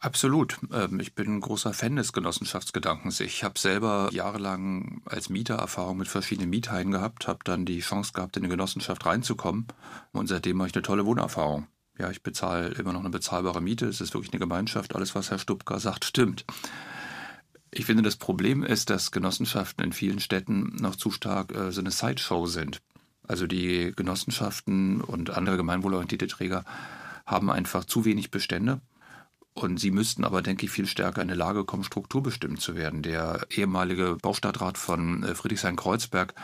[0.00, 0.58] Absolut.
[0.72, 3.20] Ähm, ich bin ein großer Fan des Genossenschaftsgedankens.
[3.20, 8.12] Ich habe selber jahrelang als Mieter Erfahrung mit verschiedenen Mietheimen gehabt, habe dann die Chance
[8.14, 9.66] gehabt, in eine Genossenschaft reinzukommen
[10.12, 11.66] und seitdem habe ich eine tolle Wohnerfahrung.
[12.00, 13.86] Ja, ich bezahle immer noch eine bezahlbare Miete.
[13.86, 14.96] Es ist wirklich eine Gemeinschaft.
[14.96, 16.46] Alles, was Herr Stubka sagt, stimmt.
[17.70, 21.82] Ich finde, das Problem ist, dass Genossenschaften in vielen Städten noch zu stark äh, so
[21.82, 22.80] eine Sideshow sind.
[23.28, 26.64] Also die Genossenschaften und andere gemeinwohlorientierte Träger
[27.26, 28.80] haben einfach zu wenig Bestände
[29.62, 33.02] und sie müssten aber, denke ich, viel stärker in eine Lage kommen, strukturbestimmt zu werden.
[33.02, 36.34] Der ehemalige Baustadtrat von äh, Friedrichshain-Kreuzberg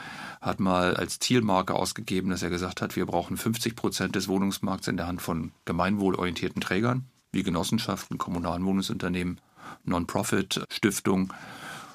[0.40, 4.88] hat mal als Zielmarke ausgegeben, dass er gesagt hat, wir brauchen 50 Prozent des Wohnungsmarkts
[4.88, 9.40] in der Hand von gemeinwohlorientierten Trägern, wie Genossenschaften, kommunalen Wohnungsunternehmen,
[9.84, 11.32] Non-Profit, Stiftungen.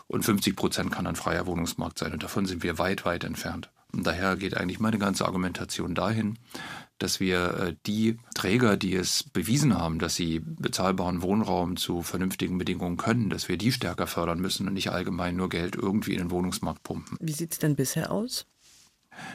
[0.07, 2.11] Und 50 Prozent kann ein freier Wohnungsmarkt sein.
[2.11, 3.69] Und davon sind wir weit, weit entfernt.
[3.93, 6.37] Und daher geht eigentlich meine ganze Argumentation dahin,
[7.01, 12.57] dass wir äh, die Träger, die es bewiesen haben, dass sie bezahlbaren Wohnraum zu vernünftigen
[12.57, 16.19] Bedingungen können, dass wir die stärker fördern müssen und nicht allgemein nur Geld irgendwie in
[16.19, 17.17] den Wohnungsmarkt pumpen.
[17.19, 18.45] Wie sieht es denn bisher aus?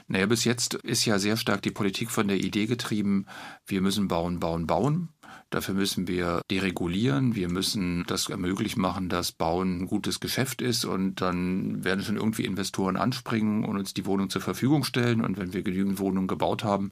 [0.09, 3.27] Naja, bis jetzt ist ja sehr stark die Politik von der Idee getrieben,
[3.67, 5.11] wir müssen bauen, bauen, bauen.
[5.51, 10.85] Dafür müssen wir deregulieren, wir müssen das ermöglich machen, dass Bauen ein gutes Geschäft ist
[10.85, 15.37] und dann werden schon irgendwie Investoren anspringen und uns die Wohnung zur Verfügung stellen und
[15.37, 16.91] wenn wir genügend Wohnungen gebaut haben,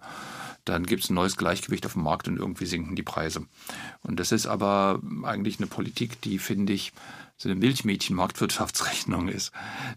[0.64, 3.46] dann gibt es ein neues Gleichgewicht auf dem Markt und irgendwie sinken die Preise.
[4.02, 6.92] Und das ist aber eigentlich eine Politik, die, finde ich,
[7.36, 9.52] so eine Milchmädchen-Marktwirtschaftsrechnung ist,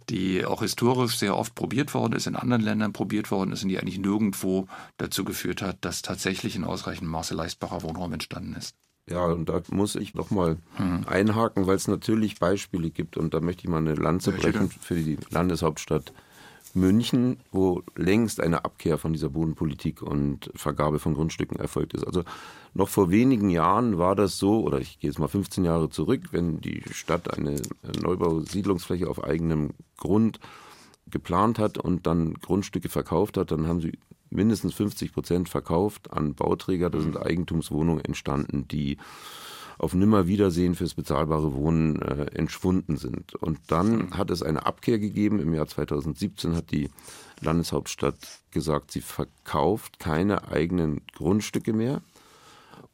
[0.10, 3.69] die auch historisch sehr oft probiert worden ist, in anderen Ländern probiert worden ist und
[3.69, 8.75] die eigentlich nirgendwo dazu geführt hat, dass tatsächlich in ausreichendem Maße leistbarer Wohnraum entstanden ist.
[9.10, 11.06] Ja, und da muss ich nochmal hm.
[11.08, 14.95] einhaken, weil es natürlich Beispiele gibt und da möchte ich mal eine Lanze brechen für
[14.95, 16.12] die Landeshauptstadt
[16.78, 22.06] München, wo längst eine Abkehr von dieser Bodenpolitik und Vergabe von Grundstücken erfolgt ist.
[22.06, 22.24] Also
[22.74, 26.30] noch vor wenigen Jahren war das so, oder ich gehe jetzt mal 15 Jahre zurück,
[26.32, 27.62] wenn die Stadt eine
[28.02, 30.40] Neubausiedlungsfläche auf eigenem Grund
[31.10, 33.98] geplant hat und dann Grundstücke verkauft hat, dann haben sie
[34.30, 36.90] mindestens 50 Prozent verkauft an Bauträger.
[36.90, 38.98] Da sind Eigentumswohnungen entstanden, die
[39.78, 43.36] auf Nimmerwiedersehen fürs bezahlbare Wohnen äh, entschwunden sind.
[43.36, 45.40] Und dann hat es eine Abkehr gegeben.
[45.40, 46.90] Im Jahr 2017 hat die
[47.42, 48.18] Landeshauptstadt
[48.52, 52.02] gesagt, sie verkauft keine eigenen Grundstücke mehr.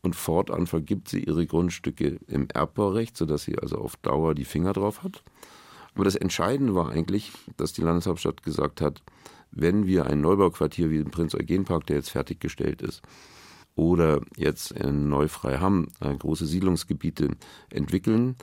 [0.01, 4.73] Und fortan vergibt sie ihre Grundstücke im Erbbaurecht, sodass sie also auf Dauer die Finger
[4.73, 5.23] drauf hat.
[5.95, 9.01] Aber das Entscheidende war eigentlich, dass die Landeshauptstadt gesagt hat,
[9.51, 13.01] wenn wir ein Neubauquartier wie den Prinz-Eugen-Park, der jetzt fertiggestellt ist,
[13.75, 17.29] oder jetzt in Neufreiham äh, große Siedlungsgebiete
[17.69, 18.35] entwickeln,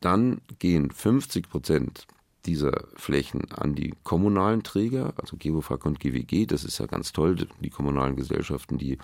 [0.00, 2.06] dann gehen 50 Prozent
[2.44, 6.46] dieser Flächen an die kommunalen Träger, also GEWOFAG und GWG.
[6.46, 7.36] Das ist ja ganz toll.
[7.60, 8.98] Die kommunalen Gesellschaften, die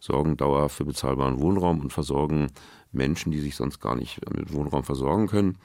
[0.00, 2.48] sorgen dauerhaft für bezahlbaren Wohnraum und versorgen
[2.92, 5.58] Menschen, die sich sonst gar nicht mit Wohnraum versorgen können.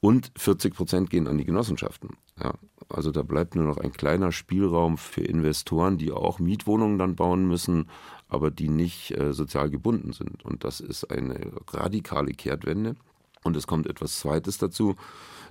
[0.00, 2.10] Und 40 Prozent gehen an die Genossenschaften.
[2.40, 2.54] Ja,
[2.88, 7.48] also da bleibt nur noch ein kleiner Spielraum für Investoren, die auch Mietwohnungen dann bauen
[7.48, 7.88] müssen,
[8.28, 10.44] aber die nicht äh, sozial gebunden sind.
[10.44, 12.96] Und das ist eine radikale Kehrtwende.
[13.44, 14.96] Und es kommt etwas Zweites dazu,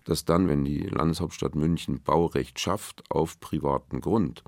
[0.04, 4.44] dass dann, wenn die Landeshauptstadt München Baurecht schafft auf privaten Grund,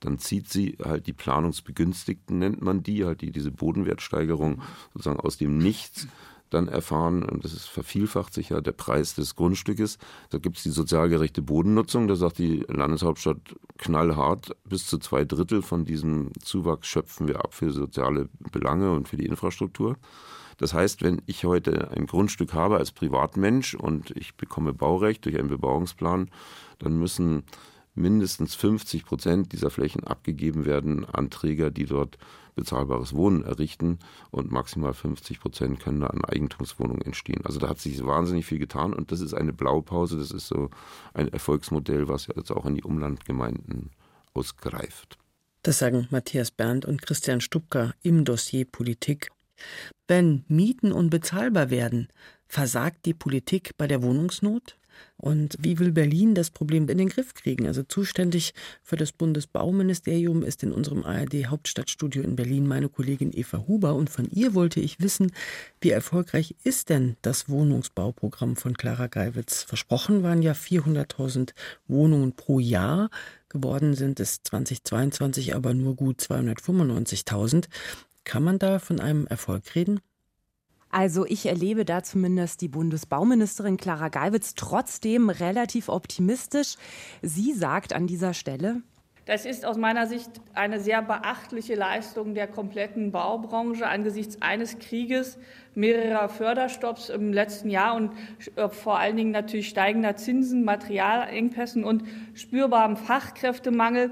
[0.00, 5.36] dann zieht sie halt die Planungsbegünstigten, nennt man die, halt die diese Bodenwertsteigerung sozusagen aus
[5.36, 6.08] dem Nichts
[6.52, 9.98] dann erfahren, und das ist vervielfacht sich ja der Preis des Grundstückes.
[10.30, 15.24] Da gibt es die sozial gerechte Bodennutzung, da sagt die Landeshauptstadt knallhart, bis zu zwei
[15.24, 19.96] Drittel von diesem Zuwachs schöpfen wir ab für soziale Belange und für die Infrastruktur.
[20.58, 25.38] Das heißt, wenn ich heute ein Grundstück habe als Privatmensch und ich bekomme Baurecht durch
[25.38, 26.30] einen Bebauungsplan,
[26.78, 27.44] dann müssen
[27.94, 32.18] mindestens 50 Prozent dieser Flächen abgegeben werden an Träger, die dort
[32.54, 33.98] bezahlbares Wohnen errichten
[34.30, 37.44] und maximal 50 Prozent können da an Eigentumswohnungen entstehen.
[37.44, 40.70] Also da hat sich wahnsinnig viel getan und das ist eine Blaupause, das ist so
[41.14, 43.90] ein Erfolgsmodell, was jetzt auch in die Umlandgemeinden
[44.34, 45.18] ausgreift.
[45.62, 49.30] Das sagen Matthias Berndt und Christian Stubka im Dossier Politik.
[50.08, 52.08] Wenn Mieten unbezahlbar werden,
[52.48, 54.76] versagt die Politik bei der Wohnungsnot?
[55.16, 57.66] Und wie will Berlin das Problem in den Griff kriegen?
[57.66, 63.64] Also zuständig für das Bundesbauministerium ist in unserem ARD Hauptstadtstudio in Berlin meine Kollegin Eva
[63.68, 63.94] Huber.
[63.94, 65.30] Und von ihr wollte ich wissen,
[65.80, 69.62] wie erfolgreich ist denn das Wohnungsbauprogramm von Clara Geiwitz?
[69.62, 71.50] Versprochen waren ja 400.000
[71.86, 73.08] Wohnungen pro Jahr.
[73.48, 77.66] Geworden sind es 2022 aber nur gut 295.000.
[78.24, 80.00] Kann man da von einem Erfolg reden?
[80.92, 86.76] Also ich erlebe da zumindest die Bundesbauministerin Clara Geiwitz trotzdem relativ optimistisch.
[87.22, 88.82] Sie sagt an dieser Stelle,
[89.24, 95.38] Das ist aus meiner Sicht eine sehr beachtliche Leistung der kompletten Baubranche angesichts eines Krieges,
[95.74, 98.10] mehrerer Förderstopps im letzten Jahr und
[98.56, 104.10] äh, vor allen Dingen natürlich steigender Zinsen, Materialengpässen und spürbarem Fachkräftemangel.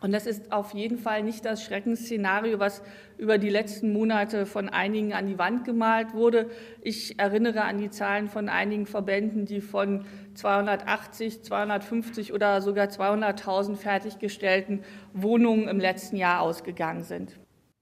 [0.00, 2.82] Und das ist auf jeden Fall nicht das Schreckensszenario, was
[3.16, 6.50] über die letzten Monate von einigen an die Wand gemalt wurde.
[6.82, 13.74] Ich erinnere an die Zahlen von einigen Verbänden, die von 280, 250 oder sogar 200.000
[13.74, 14.84] fertiggestellten
[15.14, 17.36] Wohnungen im letzten Jahr ausgegangen sind.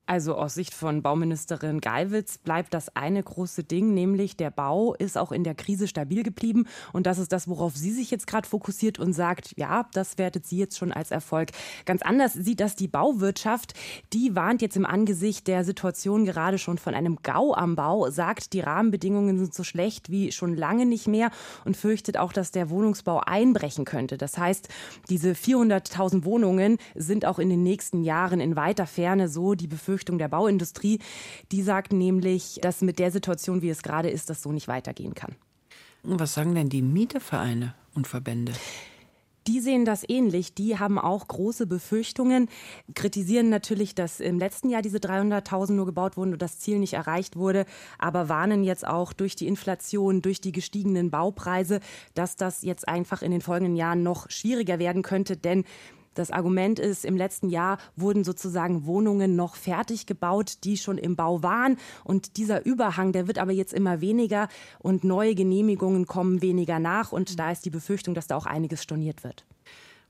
[0.08, 5.18] Also aus Sicht von Bauministerin Geiwitz bleibt das eine große Ding, nämlich der Bau ist
[5.18, 6.66] auch in der Krise stabil geblieben.
[6.92, 10.46] Und das ist das, worauf sie sich jetzt gerade fokussiert und sagt, ja, das wertet
[10.46, 11.50] sie jetzt schon als Erfolg.
[11.86, 13.74] Ganz anders sieht das die Bauwirtschaft.
[14.12, 18.52] Die warnt jetzt im Angesicht der Situation gerade schon von einem Gau am Bau, sagt,
[18.52, 21.32] die Rahmenbedingungen sind so schlecht wie schon lange nicht mehr
[21.64, 24.18] und fürchtet auch, dass der Wohnungsbau einbrechen könnte.
[24.18, 24.68] Das heißt,
[25.10, 29.95] diese 400.000 Wohnungen sind auch in den nächsten Jahren in weiter Ferne so die Befürchtung,
[29.96, 30.98] Befürchtung der Bauindustrie.
[31.52, 35.14] Die sagt nämlich, dass mit der Situation, wie es gerade ist, das so nicht weitergehen
[35.14, 35.34] kann.
[36.02, 38.52] Was sagen denn die Mietervereine und Verbände?
[39.46, 40.54] Die sehen das ähnlich.
[40.54, 42.48] Die haben auch große Befürchtungen,
[42.94, 46.94] kritisieren natürlich, dass im letzten Jahr diese 300.000 nur gebaut wurden und das Ziel nicht
[46.94, 47.64] erreicht wurde,
[47.98, 51.80] aber warnen jetzt auch durch die Inflation, durch die gestiegenen Baupreise,
[52.14, 55.64] dass das jetzt einfach in den folgenden Jahren noch schwieriger werden könnte, denn
[56.18, 61.16] das Argument ist, im letzten Jahr wurden sozusagen Wohnungen noch fertig gebaut, die schon im
[61.16, 61.78] Bau waren.
[62.04, 64.48] Und dieser Überhang, der wird aber jetzt immer weniger
[64.78, 67.12] und neue Genehmigungen kommen weniger nach.
[67.12, 69.44] Und da ist die Befürchtung, dass da auch einiges storniert wird.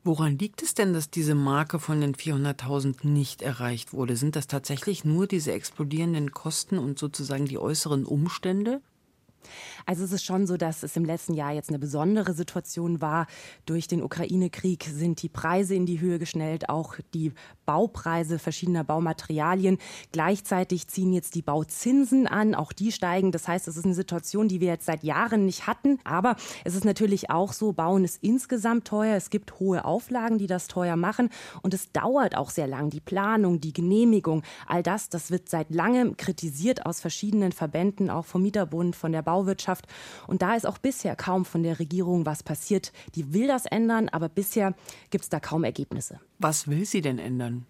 [0.04, 4.14] Woran liegt es denn, dass diese Marke von den 400.000 nicht erreicht wurde?
[4.16, 8.80] Sind das tatsächlich nur diese explodierenden Kosten und sozusagen die äußeren Umstände?
[9.86, 13.26] Also es ist schon so, dass es im letzten Jahr jetzt eine besondere Situation war.
[13.66, 17.32] Durch den Ukraine-Krieg sind die Preise in die Höhe geschnellt, auch die
[17.66, 19.78] Baupreise verschiedener Baumaterialien.
[20.12, 23.32] Gleichzeitig ziehen jetzt die Bauzinsen an, auch die steigen.
[23.32, 25.98] Das heißt, es ist eine Situation, die wir jetzt seit Jahren nicht hatten.
[26.04, 29.16] Aber es ist natürlich auch so, Bauen ist insgesamt teuer.
[29.16, 31.30] Es gibt hohe Auflagen, die das teuer machen.
[31.62, 32.90] Und es dauert auch sehr lang.
[32.90, 38.24] Die Planung, die Genehmigung, all das, das wird seit langem kritisiert aus verschiedenen Verbänden, auch
[38.24, 39.86] vom Mieterbund, von der Bauwirtschaft.
[40.26, 42.92] Und da ist auch bisher kaum von der Regierung was passiert.
[43.14, 44.74] Die will das ändern, aber bisher
[45.10, 46.20] gibt es da kaum Ergebnisse.
[46.38, 47.66] Was will sie denn ändern?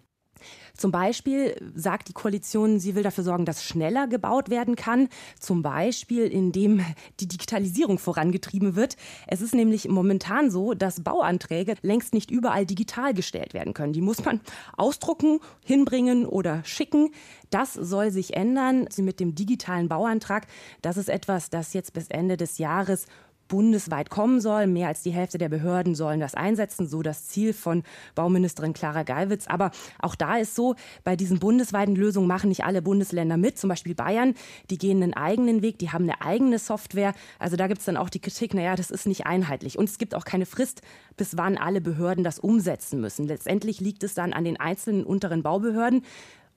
[0.77, 5.09] Zum Beispiel sagt die Koalition, sie will dafür sorgen, dass schneller gebaut werden kann.
[5.39, 6.85] Zum Beispiel, indem
[7.19, 8.95] die Digitalisierung vorangetrieben wird.
[9.25, 13.93] Es ist nämlich momentan so, dass Bauanträge längst nicht überall digital gestellt werden können.
[13.93, 14.39] Die muss man
[14.77, 17.09] ausdrucken, hinbringen oder schicken.
[17.49, 20.45] Das soll sich ändern mit dem digitalen Bauantrag.
[20.81, 23.07] Das ist etwas, das jetzt bis Ende des Jahres
[23.47, 24.67] bundesweit kommen soll.
[24.67, 27.83] Mehr als die Hälfte der Behörden sollen das einsetzen, so das Ziel von
[28.15, 29.47] Bauministerin Clara Geiwitz.
[29.47, 33.57] Aber auch da ist so, bei diesen bundesweiten Lösungen machen nicht alle Bundesländer mit.
[33.57, 34.33] Zum Beispiel Bayern,
[34.69, 37.13] die gehen einen eigenen Weg, die haben eine eigene Software.
[37.39, 39.77] Also da gibt es dann auch die Kritik, naja, das ist nicht einheitlich.
[39.77, 40.81] Und es gibt auch keine Frist,
[41.15, 43.27] bis wann alle Behörden das umsetzen müssen.
[43.27, 46.03] Letztendlich liegt es dann an den einzelnen unteren Baubehörden,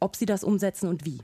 [0.00, 1.20] ob sie das umsetzen und wie.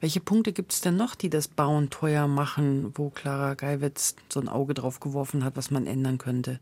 [0.00, 4.40] Welche Punkte gibt es denn noch, die das Bauen teuer machen, wo Clara Geiwitz so
[4.40, 6.60] ein Auge drauf geworfen hat, was man ändern könnte?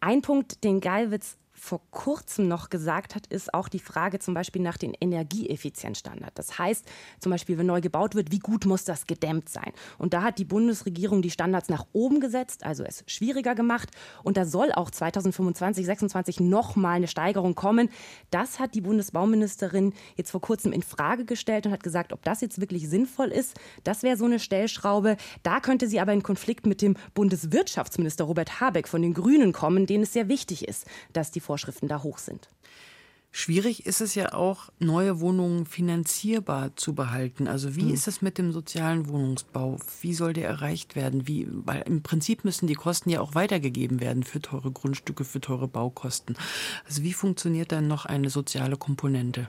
[0.00, 4.62] Ein Punkt, den Geiwitz vor kurzem noch gesagt hat, ist auch die Frage zum Beispiel
[4.62, 6.34] nach den Energieeffizienzstandards.
[6.34, 6.86] Das heißt
[7.20, 9.72] zum Beispiel, wenn neu gebaut wird, wie gut muss das gedämmt sein?
[9.98, 13.90] Und da hat die Bundesregierung die Standards nach oben gesetzt, also es schwieriger gemacht.
[14.22, 17.90] Und da soll auch 2025, 2026 nochmal eine Steigerung kommen.
[18.30, 22.40] Das hat die Bundesbauministerin jetzt vor kurzem in Frage gestellt und hat gesagt, ob das
[22.40, 23.58] jetzt wirklich sinnvoll ist.
[23.84, 25.16] Das wäre so eine Stellschraube.
[25.42, 29.86] Da könnte sie aber in Konflikt mit dem Bundeswirtschaftsminister Robert Habeck von den Grünen kommen,
[29.86, 32.46] denen es sehr wichtig ist, dass die Vorschriften da hoch sind.
[33.30, 37.48] Schwierig ist es ja auch, neue Wohnungen finanzierbar zu behalten.
[37.48, 37.94] Also wie hm.
[37.94, 39.78] ist es mit dem sozialen Wohnungsbau?
[40.02, 41.26] Wie soll der erreicht werden?
[41.26, 45.40] Wie, weil im Prinzip müssen die Kosten ja auch weitergegeben werden für teure Grundstücke, für
[45.40, 46.36] teure Baukosten.
[46.86, 49.48] Also wie funktioniert dann noch eine soziale Komponente?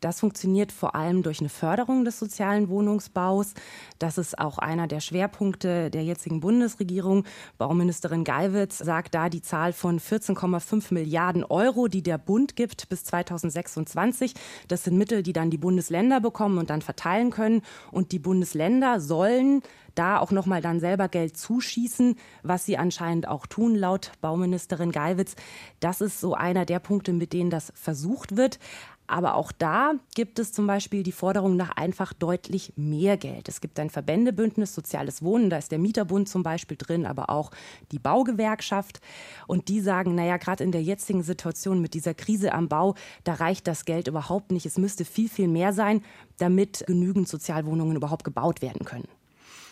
[0.00, 3.54] Das funktioniert vor allem durch eine Förderung des sozialen Wohnungsbaus.
[3.98, 7.24] Das ist auch einer der Schwerpunkte der jetzigen Bundesregierung.
[7.58, 13.04] Bauministerin Geiwitz sagt da die Zahl von 14,5 Milliarden Euro, die der Bund gibt bis
[13.04, 14.34] 2026.
[14.68, 17.62] Das sind Mittel, die dann die Bundesländer bekommen und dann verteilen können.
[17.90, 19.62] Und die Bundesländer sollen
[19.98, 25.34] da auch nochmal dann selber Geld zuschießen, was sie anscheinend auch tun, laut Bauministerin Geiwitz.
[25.80, 28.60] Das ist so einer der Punkte, mit denen das versucht wird.
[29.08, 33.48] Aber auch da gibt es zum Beispiel die Forderung nach einfach deutlich mehr Geld.
[33.48, 37.50] Es gibt ein Verbändebündnis Soziales Wohnen, da ist der Mieterbund zum Beispiel drin, aber auch
[37.90, 39.00] die Baugewerkschaft.
[39.46, 42.94] Und die sagen, naja, gerade in der jetzigen Situation mit dieser Krise am Bau,
[43.24, 44.66] da reicht das Geld überhaupt nicht.
[44.66, 46.02] Es müsste viel, viel mehr sein,
[46.36, 49.08] damit genügend Sozialwohnungen überhaupt gebaut werden können.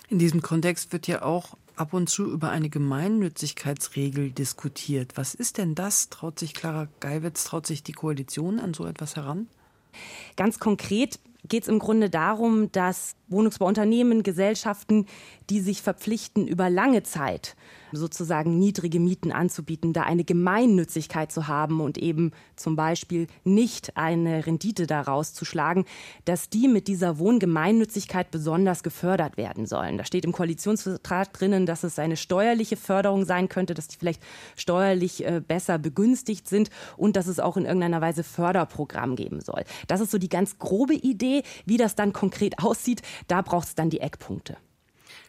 [0.09, 5.13] In diesem Kontext wird ja auch ab und zu über eine Gemeinnützigkeitsregel diskutiert.
[5.17, 6.09] Was ist denn das?
[6.09, 9.47] Traut sich Clara Geiwitz, traut sich die Koalition an so etwas heran?
[10.37, 15.07] Ganz konkret geht es im Grunde darum, dass Wohnungsbauunternehmen, Gesellschaften,
[15.51, 17.57] die sich verpflichten, über lange Zeit
[17.93, 24.47] sozusagen niedrige Mieten anzubieten, da eine Gemeinnützigkeit zu haben und eben zum Beispiel nicht eine
[24.47, 25.85] Rendite daraus zu schlagen,
[26.25, 29.99] dass die mit dieser Wohngemeinnützigkeit besonders gefördert werden sollen.
[29.99, 34.23] Da steht im Koalitionsvertrag drinnen, dass es eine steuerliche Förderung sein könnte, dass die vielleicht
[34.57, 39.65] steuerlich äh, besser begünstigt sind und dass es auch in irgendeiner Weise Förderprogramm geben soll.
[39.87, 41.43] Das ist so die ganz grobe Idee.
[41.65, 44.57] Wie das dann konkret aussieht, da braucht es dann die Eckpunkte.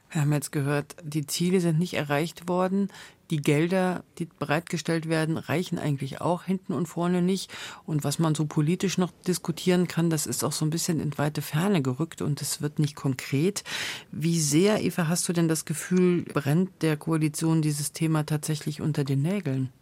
[0.10, 2.89] Wir haben jetzt gehört, die Ziele sind nicht erreicht worden.
[3.30, 7.52] Die Gelder, die bereitgestellt werden, reichen eigentlich auch hinten und vorne nicht.
[7.86, 11.17] Und was man so politisch noch diskutieren kann, das ist auch so ein bisschen in
[11.17, 13.65] weite Ferne gerückt und es wird nicht konkret.
[14.12, 19.04] Wie sehr, Eva, hast du denn das Gefühl, brennt der Koalition dieses Thema tatsächlich unter
[19.04, 19.74] den Nägeln?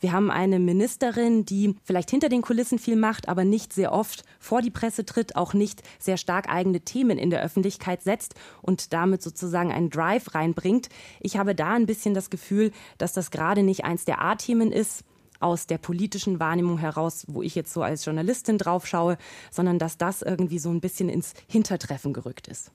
[0.00, 4.24] Wir haben eine Ministerin, die vielleicht hinter den Kulissen viel macht, aber nicht sehr oft
[4.38, 8.94] vor die Presse tritt, auch nicht sehr stark eigene Themen in der Öffentlichkeit setzt und
[8.94, 10.88] damit sozusagen einen Drive reinbringt.
[11.20, 15.04] Ich habe da ein bisschen das Gefühl, dass das gerade nicht eins der A-Themen ist
[15.38, 19.18] aus der politischen Wahrnehmung heraus, wo ich jetzt so als Journalistin drauf schaue,
[19.50, 22.72] sondern dass das irgendwie so ein bisschen ins Hintertreffen gerückt ist.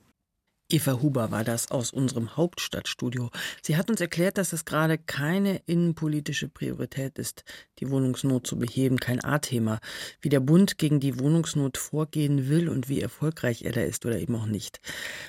[0.68, 3.30] Eva Huber war das aus unserem Hauptstadtstudio.
[3.62, 7.44] Sie hat uns erklärt, dass es gerade keine innenpolitische Priorität ist,
[7.78, 9.78] die Wohnungsnot zu beheben, kein A-Thema.
[10.20, 14.18] Wie der Bund gegen die Wohnungsnot vorgehen will und wie erfolgreich er da ist oder
[14.18, 14.80] eben auch nicht.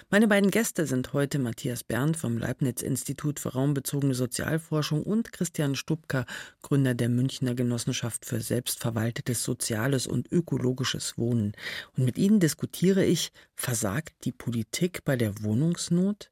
[0.09, 6.25] Meine beiden Gäste sind heute Matthias Berndt vom Leibniz-Institut für raumbezogene Sozialforschung und Christian Stubka,
[6.63, 11.51] Gründer der Münchner Genossenschaft für selbstverwaltetes soziales und ökologisches Wohnen.
[11.95, 16.29] Und mit ihnen diskutiere ich, versagt die Politik bei der der Wohnungsnot?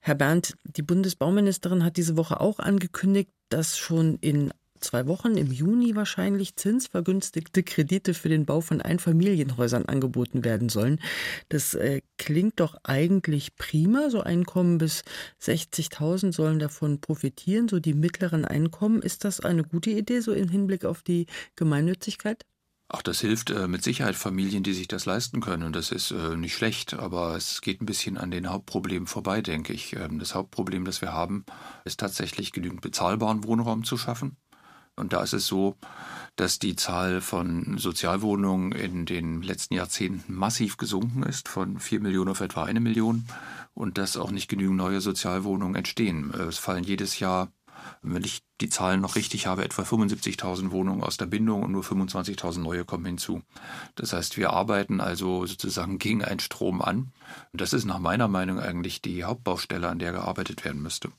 [0.00, 5.50] Herr Berndt, die Bundesbauministerin hat diese Woche auch angekündigt, dass schon in zwei Wochen im
[5.50, 11.00] Juni wahrscheinlich zinsvergünstigte Kredite für den Bau von Einfamilienhäusern angeboten werden sollen.
[11.48, 14.08] Das äh, klingt doch eigentlich prima.
[14.10, 15.02] So Einkommen bis
[15.42, 19.02] 60.000 sollen davon profitieren, so die mittleren Einkommen.
[19.02, 21.26] Ist das eine gute Idee, so im Hinblick auf die
[21.56, 22.44] Gemeinnützigkeit?
[22.90, 25.64] Auch das hilft äh, mit Sicherheit Familien, die sich das leisten können.
[25.64, 29.42] Und das ist äh, nicht schlecht, aber es geht ein bisschen an den Hauptproblemen vorbei,
[29.42, 29.94] denke ich.
[29.94, 31.44] Ähm, das Hauptproblem, das wir haben,
[31.84, 34.38] ist tatsächlich genügend bezahlbaren Wohnraum zu schaffen.
[34.96, 35.76] Und da ist es so,
[36.36, 42.30] dass die Zahl von Sozialwohnungen in den letzten Jahrzehnten massiv gesunken ist, von vier Millionen
[42.30, 43.26] auf etwa eine Million.
[43.74, 46.32] Und dass auch nicht genügend neue Sozialwohnungen entstehen.
[46.32, 47.52] Äh, es fallen jedes Jahr
[48.02, 51.82] wenn ich die Zahlen noch richtig habe, etwa 75.000 Wohnungen aus der Bindung und nur
[51.82, 53.42] 25.000 neue kommen hinzu.
[53.94, 57.12] Das heißt, wir arbeiten also sozusagen gegen einen Strom an.
[57.52, 61.10] Und das ist nach meiner Meinung eigentlich die Hauptbaustelle, an der gearbeitet werden müsste.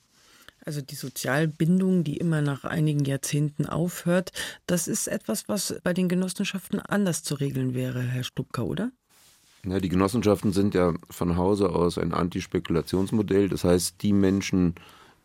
[0.65, 4.32] Also die Sozialbindung, die immer nach einigen Jahrzehnten aufhört,
[4.67, 8.91] das ist etwas, was bei den Genossenschaften anders zu regeln wäre, Herr Stubka, oder?
[9.65, 13.50] Ja, die Genossenschaften sind ja von Hause aus ein Antispekulationsmodell.
[13.50, 14.76] Das heißt, die Menschen,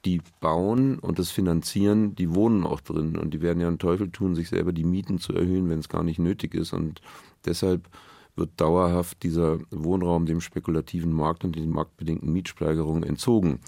[0.05, 4.11] die bauen und das finanzieren, die wohnen auch drin und die werden ja einen Teufel
[4.11, 6.73] tun, sich selber die Mieten zu erhöhen, wenn es gar nicht nötig ist.
[6.73, 7.01] Und
[7.45, 7.89] deshalb
[8.37, 13.61] wird dauerhaft dieser Wohnraum dem spekulativen Markt und den marktbedingten Mietsteigerungen entzogen.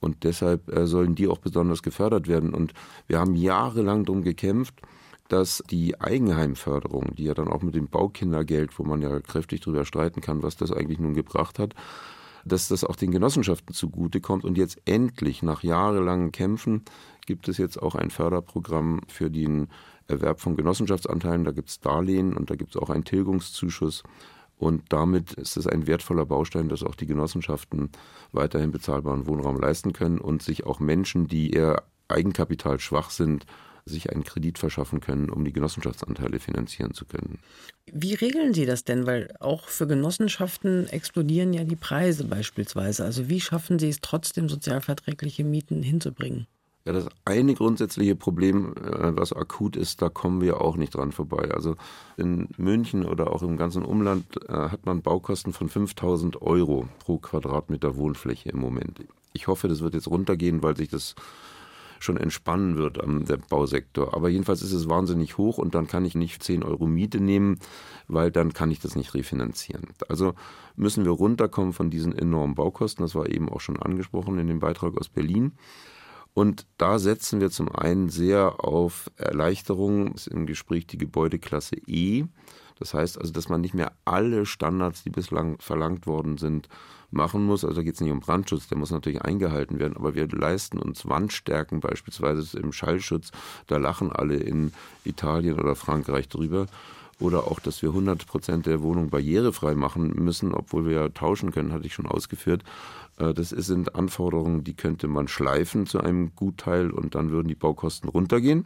[0.00, 2.54] Und deshalb äh, sollen die auch besonders gefördert werden.
[2.54, 2.72] Und
[3.06, 4.74] wir haben jahrelang darum gekämpft,
[5.28, 9.84] dass die Eigenheimförderung, die ja dann auch mit dem Baukindergeld, wo man ja kräftig darüber
[9.84, 11.74] streiten kann, was das eigentlich nun gebracht hat,
[12.44, 14.44] dass das auch den Genossenschaften zugutekommt.
[14.44, 16.82] Und jetzt endlich, nach jahrelangen Kämpfen,
[17.26, 19.68] gibt es jetzt auch ein Förderprogramm für den
[20.08, 21.44] Erwerb von Genossenschaftsanteilen.
[21.44, 24.02] Da gibt es Darlehen und da gibt es auch einen Tilgungszuschuss.
[24.58, 27.90] Und damit ist es ein wertvoller Baustein, dass auch die Genossenschaften
[28.30, 33.46] weiterhin bezahlbaren Wohnraum leisten können und sich auch Menschen, die eher Eigenkapital schwach sind,
[33.84, 37.38] sich einen Kredit verschaffen können, um die Genossenschaftsanteile finanzieren zu können.
[37.86, 39.06] Wie regeln Sie das denn?
[39.06, 43.04] Weil auch für Genossenschaften explodieren ja die Preise beispielsweise.
[43.04, 46.46] Also wie schaffen Sie es trotzdem, sozialverträgliche Mieten hinzubringen?
[46.84, 51.12] Ja, das eine grundsätzliche Problem, äh, was akut ist, da kommen wir auch nicht dran
[51.12, 51.50] vorbei.
[51.52, 51.76] Also
[52.16, 57.18] in München oder auch im ganzen Umland äh, hat man Baukosten von 5000 Euro pro
[57.18, 58.98] Quadratmeter Wohnfläche im Moment.
[59.32, 61.14] Ich hoffe, das wird jetzt runtergehen, weil sich das
[62.02, 62.98] schon entspannen wird,
[63.28, 64.14] der Bausektor.
[64.14, 67.58] Aber jedenfalls ist es wahnsinnig hoch und dann kann ich nicht 10 Euro Miete nehmen,
[68.08, 69.88] weil dann kann ich das nicht refinanzieren.
[70.08, 70.34] Also
[70.74, 73.04] müssen wir runterkommen von diesen enormen Baukosten.
[73.04, 75.52] Das war eben auch schon angesprochen in dem Beitrag aus Berlin.
[76.34, 82.24] Und da setzen wir zum einen sehr auf Erleichterung, ist im Gespräch die Gebäudeklasse E.
[82.78, 86.68] Das heißt also, dass man nicht mehr alle Standards, die bislang verlangt worden sind,
[87.12, 87.64] machen muss.
[87.64, 90.78] Also da geht es nicht um Brandschutz, der muss natürlich eingehalten werden, aber wir leisten
[90.78, 93.30] uns Wandstärken beispielsweise im Schallschutz.
[93.66, 94.72] Da lachen alle in
[95.04, 96.66] Italien oder Frankreich drüber.
[97.20, 101.52] Oder auch, dass wir 100 Prozent der Wohnung barrierefrei machen müssen, obwohl wir ja tauschen
[101.52, 102.64] können, hatte ich schon ausgeführt.
[103.18, 107.54] Äh, das sind Anforderungen, die könnte man schleifen zu einem Gutteil und dann würden die
[107.54, 108.64] Baukosten runtergehen.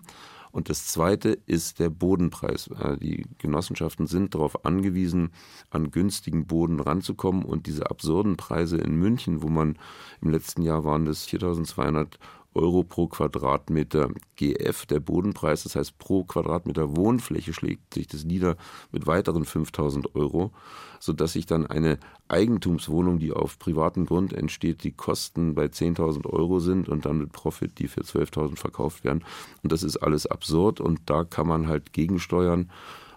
[0.56, 2.68] Und das Zweite ist der Bodenpreis.
[2.68, 5.28] Äh, die Genossenschaften sind darauf angewiesen,
[5.68, 7.44] an günstigen Boden ranzukommen.
[7.44, 9.78] Und diese absurden Preise in München, wo man
[10.22, 12.14] im letzten Jahr waren das 4.200
[12.56, 18.56] Euro pro Quadratmeter GF, der Bodenpreis, das heißt pro Quadratmeter Wohnfläche schlägt sich das nieder
[18.90, 20.52] mit weiteren 5000 Euro,
[20.98, 21.98] sodass sich dann eine
[22.28, 27.32] Eigentumswohnung, die auf privatem Grund entsteht, die Kosten bei 10.000 Euro sind und dann mit
[27.32, 29.24] Profit, die für 12.000 verkauft werden.
[29.62, 32.70] Und das ist alles absurd und da kann man halt gegensteuern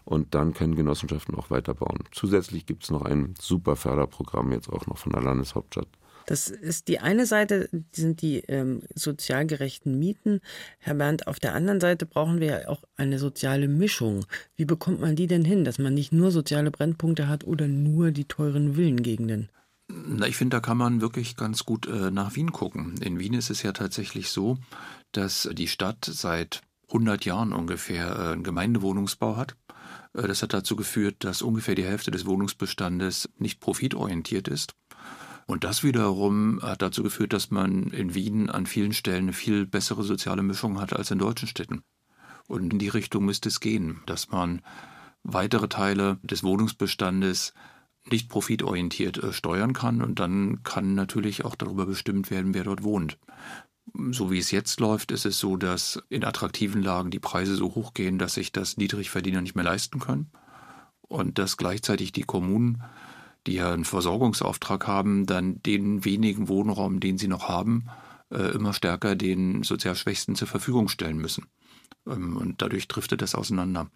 [0.06, 2.00] und dann können Genossenschaften auch weiterbauen.
[2.12, 5.88] Zusätzlich gibt es noch ein super Förderprogramm jetzt auch noch von der Landeshauptstadt.
[6.30, 10.42] Das ist die eine Seite, sind die ähm, sozial gerechten Mieten.
[10.78, 14.28] Herr Bernd, auf der anderen Seite brauchen wir ja auch eine soziale Mischung.
[14.56, 18.12] Wie bekommt man die denn hin, dass man nicht nur soziale Brennpunkte hat oder nur
[18.12, 19.50] die teuren Villengegenden?
[19.88, 22.94] Na, ich finde, da kann man wirklich ganz gut äh, nach Wien gucken.
[23.02, 24.60] In Wien ist es ja tatsächlich so,
[25.12, 29.56] dass die Stadt seit 100 Jahren ungefähr äh, einen Gemeindewohnungsbau hat.
[30.14, 34.76] Äh, das hat dazu geführt, dass ungefähr die Hälfte des Wohnungsbestandes nicht profitorientiert ist.
[35.50, 39.66] Und das wiederum hat dazu geführt, dass man in Wien an vielen Stellen eine viel
[39.66, 41.82] bessere soziale Mischung hat als in deutschen Städten.
[42.48, 44.62] Und in die Richtung müsste es gehen, dass man
[45.24, 47.56] weitere Teile des Wohnungsbestandes
[48.12, 52.84] nicht profitorientiert äh, steuern kann und dann kann natürlich auch darüber bestimmt werden, wer dort
[52.84, 53.18] wohnt.
[54.12, 57.74] So wie es jetzt läuft, ist es so, dass in attraktiven Lagen die Preise so
[57.74, 60.30] hoch gehen, dass sich das Niedrigverdiener nicht mehr leisten können
[61.02, 62.84] und dass gleichzeitig die Kommunen
[63.48, 67.86] die ja einen Versorgungsauftrag haben, dann den wenigen Wohnraum, den sie noch haben,
[68.32, 71.46] äh, immer stärker den sozial Schwächsten zur Verfügung stellen müssen.
[72.08, 73.90] Ähm, und dadurch driftet das auseinander.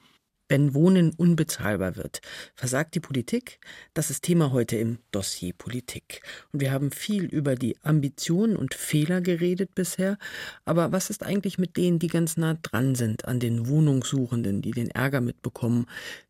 [0.50, 2.20] Wenn Wohnen unbezahlbar wird,
[2.54, 3.60] versagt die Politik?
[3.94, 6.22] Das ist Thema heute im Dossier Politik.
[6.52, 10.18] Und wir haben viel über die Ambitionen und Fehler geredet bisher.
[10.66, 14.72] Aber was ist eigentlich mit denen, die ganz nah dran sind an den Wohnungssuchenden, die
[14.72, 15.86] den Ärger mitbekommen,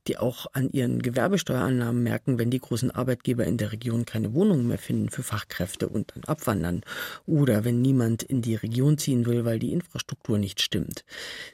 [0.08, 4.68] die auch an ihren Gewerbesteuerannahmen merken, wenn die großen Arbeitgeber in der Region keine Wohnungen
[4.68, 6.82] mehr finden für Fachkräfte und dann abwandern?
[7.26, 11.06] Oder wenn niemand in die Region ziehen will, weil die Infrastruktur nicht stimmt?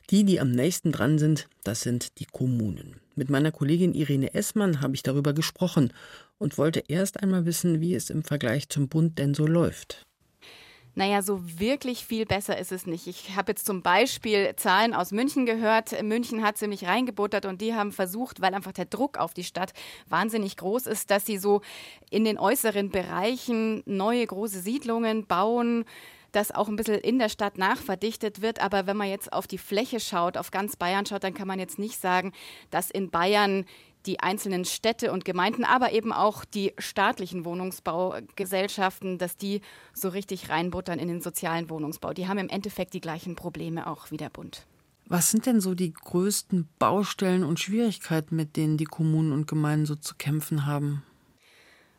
[0.10, 2.96] Die, die am nächsten dran sind, das sind die Kommunen.
[3.16, 5.94] Mit meiner Kollegin Irene Essmann habe ich darüber gesprochen
[6.38, 10.06] und wollte erst einmal wissen, wie es im Vergleich zum Bund denn so läuft.
[10.96, 13.08] Naja, so wirklich viel besser ist es nicht.
[13.08, 16.02] Ich habe jetzt zum Beispiel Zahlen aus München gehört.
[16.04, 19.74] München hat ziemlich reingebuttert und die haben versucht, weil einfach der Druck auf die Stadt
[20.08, 21.62] wahnsinnig groß ist, dass sie so
[22.10, 25.86] in den äußeren Bereichen neue große Siedlungen bauen
[26.32, 28.62] dass auch ein bisschen in der Stadt nachverdichtet wird.
[28.62, 31.60] Aber wenn man jetzt auf die Fläche schaut, auf ganz Bayern schaut, dann kann man
[31.60, 32.34] jetzt nicht sagen,
[32.70, 33.66] dass in Bayern
[34.10, 39.62] die einzelnen Städte und Gemeinden, aber eben auch die staatlichen Wohnungsbaugesellschaften, dass die
[39.94, 42.14] so richtig reinbuttern in den sozialen Wohnungsbau.
[42.14, 44.66] Die haben im Endeffekt die gleichen Probleme auch wie der Bund.
[45.06, 49.86] Was sind denn so die größten Baustellen und Schwierigkeiten, mit denen die Kommunen und Gemeinden
[49.86, 51.04] so zu kämpfen haben?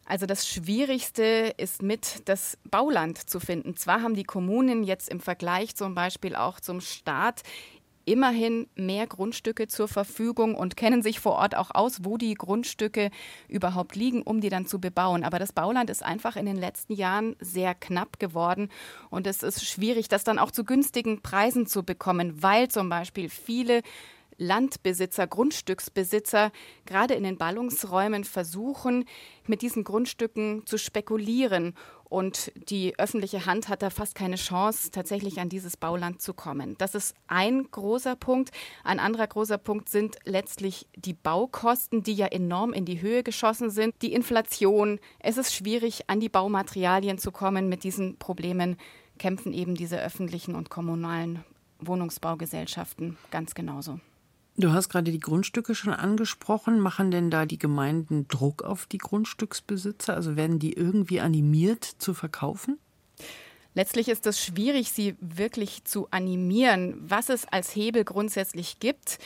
[0.04, 3.76] Also das Schwierigste ist mit das Bauland zu finden.
[3.76, 7.42] Zwar haben die Kommunen jetzt im Vergleich zum Beispiel auch zum Staat
[8.04, 13.10] immerhin mehr Grundstücke zur Verfügung und kennen sich vor Ort auch aus, wo die Grundstücke
[13.48, 15.24] überhaupt liegen, um die dann zu bebauen.
[15.24, 18.68] Aber das Bauland ist einfach in den letzten Jahren sehr knapp geworden
[19.10, 23.28] und es ist schwierig, das dann auch zu günstigen Preisen zu bekommen, weil zum Beispiel
[23.28, 23.82] viele
[24.40, 26.50] Landbesitzer, Grundstücksbesitzer
[26.86, 29.04] gerade in den Ballungsräumen versuchen,
[29.46, 31.74] mit diesen Grundstücken zu spekulieren.
[32.10, 36.74] Und die öffentliche Hand hat da fast keine Chance, tatsächlich an dieses Bauland zu kommen.
[36.78, 38.50] Das ist ein großer Punkt.
[38.82, 43.70] Ein anderer großer Punkt sind letztlich die Baukosten, die ja enorm in die Höhe geschossen
[43.70, 43.94] sind.
[44.02, 44.98] Die Inflation.
[45.20, 47.68] Es ist schwierig, an die Baumaterialien zu kommen.
[47.68, 48.76] Mit diesen Problemen
[49.18, 51.44] kämpfen eben diese öffentlichen und kommunalen
[51.78, 54.00] Wohnungsbaugesellschaften ganz genauso.
[54.60, 56.80] Du hast gerade die Grundstücke schon angesprochen.
[56.80, 60.14] Machen denn da die Gemeinden Druck auf die Grundstücksbesitzer?
[60.14, 62.78] Also werden die irgendwie animiert zu verkaufen?
[63.74, 66.96] Letztlich ist es schwierig, sie wirklich zu animieren.
[67.00, 69.18] Was es als Hebel grundsätzlich gibt,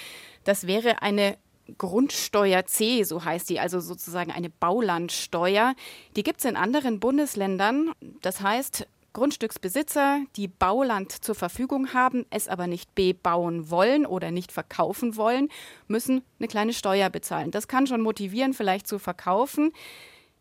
[0.45, 1.37] das wäre eine
[1.79, 5.75] Grundsteuer C, so heißt die, also sozusagen eine Baulandsteuer.
[6.15, 7.91] Die gibt es in anderen Bundesländern.
[8.21, 14.53] Das heißt, Grundstücksbesitzer, die Bauland zur Verfügung haben, es aber nicht bebauen wollen oder nicht
[14.53, 15.49] verkaufen wollen,
[15.89, 17.51] müssen eine kleine Steuer bezahlen.
[17.51, 19.73] Das kann schon motivieren, vielleicht zu verkaufen.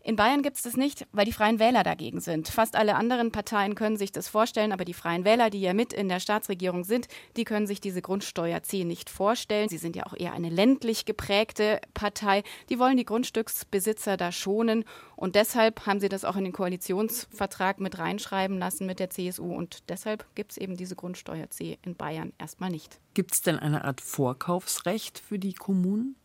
[0.05, 2.49] In Bayern gibt es das nicht, weil die Freien Wähler dagegen sind.
[2.49, 5.93] Fast alle anderen Parteien können sich das vorstellen, aber die Freien Wähler, die ja mit
[5.93, 9.69] in der Staatsregierung sind, die können sich diese Grundsteuer C nicht vorstellen.
[9.69, 12.43] Sie sind ja auch eher eine ländlich geprägte Partei.
[12.67, 14.83] Die wollen die Grundstücksbesitzer da schonen
[15.15, 19.55] und deshalb haben sie das auch in den Koalitionsvertrag mit reinschreiben lassen mit der CSU
[19.55, 22.99] und deshalb gibt es eben diese Grundsteuer C in Bayern erstmal nicht.
[23.13, 26.17] Gibt es denn eine Art Vorkaufsrecht für die Kommunen?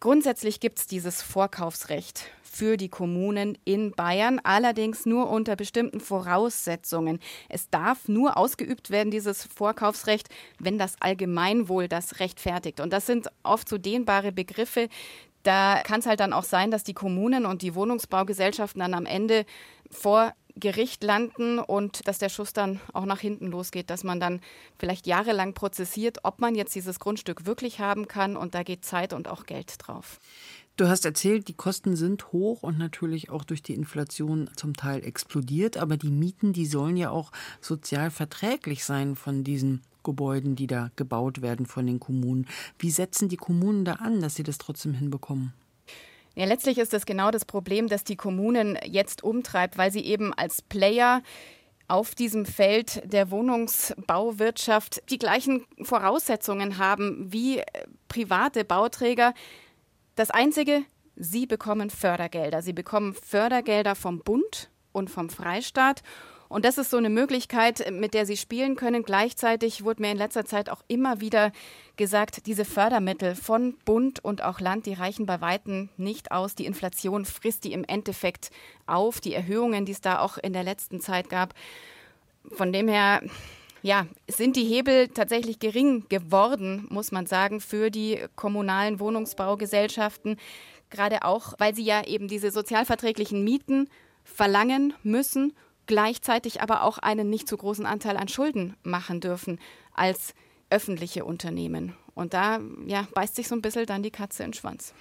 [0.00, 7.20] Grundsätzlich gibt es dieses Vorkaufsrecht für die Kommunen in Bayern, allerdings nur unter bestimmten Voraussetzungen.
[7.48, 10.28] Es darf nur ausgeübt werden, dieses Vorkaufsrecht,
[10.58, 12.80] wenn das Allgemeinwohl das rechtfertigt.
[12.80, 14.88] Und das sind oft so dehnbare Begriffe,
[15.42, 19.06] da kann es halt dann auch sein, dass die Kommunen und die Wohnungsbaugesellschaften dann am
[19.06, 19.46] Ende
[19.92, 24.40] vor Gericht landen und dass der Schuss dann auch nach hinten losgeht, dass man dann
[24.78, 29.12] vielleicht jahrelang prozessiert, ob man jetzt dieses Grundstück wirklich haben kann und da geht Zeit
[29.12, 30.18] und auch Geld drauf.
[30.76, 35.02] Du hast erzählt, die Kosten sind hoch und natürlich auch durch die Inflation zum Teil
[35.04, 40.66] explodiert, aber die Mieten, die sollen ja auch sozial verträglich sein von diesen Gebäuden, die
[40.66, 42.46] da gebaut werden von den Kommunen.
[42.78, 45.54] Wie setzen die Kommunen da an, dass sie das trotzdem hinbekommen?
[46.34, 50.34] Ja, letztlich ist das genau das Problem, das die Kommunen jetzt umtreibt, weil sie eben
[50.34, 51.22] als Player
[51.88, 57.62] auf diesem Feld der Wohnungsbauwirtschaft die gleichen Voraussetzungen haben wie
[58.08, 59.32] private Bauträger.
[60.16, 60.82] Das Einzige,
[61.14, 62.62] sie bekommen Fördergelder.
[62.62, 66.02] Sie bekommen Fördergelder vom Bund und vom Freistaat.
[66.48, 69.02] Und das ist so eine Möglichkeit, mit der sie spielen können.
[69.02, 71.52] Gleichzeitig wurde mir in letzter Zeit auch immer wieder
[71.96, 76.54] gesagt, diese Fördermittel von Bund und auch Land, die reichen bei Weitem nicht aus.
[76.54, 78.50] Die Inflation frisst die im Endeffekt
[78.86, 81.52] auf, die Erhöhungen, die es da auch in der letzten Zeit gab.
[82.52, 83.20] Von dem her
[83.86, 90.38] ja, sind die Hebel tatsächlich gering geworden, muss man sagen, für die kommunalen Wohnungsbaugesellschaften.
[90.90, 93.88] Gerade auch, weil sie ja eben diese sozialverträglichen Mieten
[94.24, 95.52] verlangen müssen,
[95.86, 99.60] gleichzeitig aber auch einen nicht zu großen Anteil an Schulden machen dürfen
[99.94, 100.34] als
[100.68, 101.94] öffentliche Unternehmen.
[102.16, 104.94] Und da ja, beißt sich so ein bisschen dann die Katze in den Schwanz.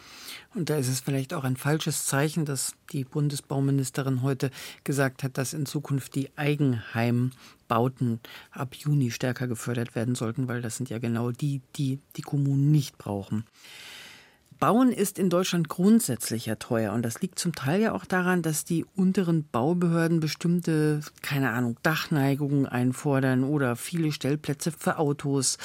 [0.53, 4.51] Und da ist es vielleicht auch ein falsches Zeichen, dass die Bundesbauministerin heute
[4.83, 8.19] gesagt hat, dass in Zukunft die Eigenheimbauten
[8.51, 12.69] ab Juni stärker gefördert werden sollten, weil das sind ja genau die, die die Kommunen
[12.71, 13.45] nicht brauchen.
[14.59, 18.41] Bauen ist in Deutschland grundsätzlich ja teuer und das liegt zum Teil ja auch daran,
[18.41, 25.57] dass die unteren Baubehörden bestimmte, keine Ahnung, Dachneigungen einfordern oder viele Stellplätze für Autos.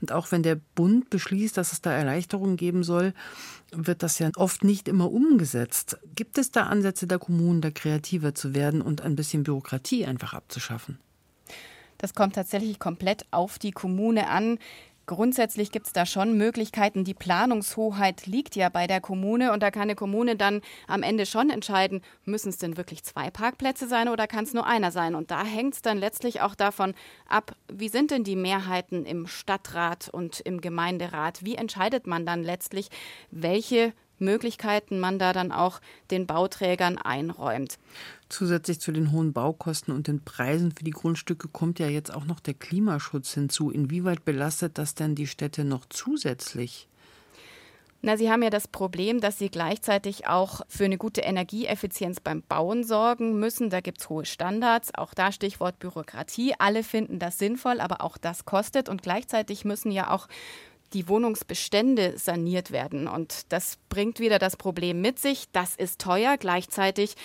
[0.00, 3.14] Und auch wenn der Bund beschließt, dass es da Erleichterungen geben soll,
[3.72, 5.98] wird das ja oft nicht immer umgesetzt.
[6.14, 10.34] Gibt es da Ansätze der Kommunen, da kreativer zu werden und ein bisschen Bürokratie einfach
[10.34, 10.98] abzuschaffen?
[11.98, 14.58] Das kommt tatsächlich komplett auf die Kommune an.
[15.06, 17.04] Grundsätzlich gibt es da schon Möglichkeiten.
[17.04, 21.26] Die Planungshoheit liegt ja bei der Kommune und da kann eine Kommune dann am Ende
[21.26, 25.14] schon entscheiden, müssen es denn wirklich zwei Parkplätze sein oder kann es nur einer sein?
[25.14, 26.94] Und da hängt es dann letztlich auch davon
[27.28, 31.44] ab, wie sind denn die Mehrheiten im Stadtrat und im Gemeinderat?
[31.44, 32.88] Wie entscheidet man dann letztlich,
[33.30, 37.78] welche Möglichkeiten man da dann auch den Bauträgern einräumt.
[38.28, 42.24] Zusätzlich zu den hohen Baukosten und den Preisen für die Grundstücke kommt ja jetzt auch
[42.24, 43.70] noch der Klimaschutz hinzu.
[43.70, 46.88] Inwieweit belastet das denn die Städte noch zusätzlich?
[48.02, 52.42] Na, Sie haben ja das Problem, dass Sie gleichzeitig auch für eine gute Energieeffizienz beim
[52.42, 53.70] Bauen sorgen müssen.
[53.70, 54.94] Da gibt es hohe Standards.
[54.94, 56.54] Auch da Stichwort Bürokratie.
[56.58, 58.88] Alle finden das sinnvoll, aber auch das kostet.
[58.88, 60.28] Und gleichzeitig müssen ja auch
[60.92, 63.08] die Wohnungsbestände saniert werden.
[63.08, 65.46] Und das bringt wieder das Problem mit sich.
[65.52, 66.36] Das ist teuer.
[66.36, 67.16] Gleichzeitig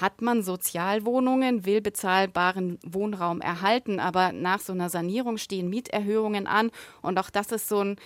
[0.00, 6.70] hat man Sozialwohnungen, will bezahlbaren Wohnraum erhalten, aber nach so einer Sanierung stehen Mieterhöhungen an
[7.02, 7.96] und auch das ist so ein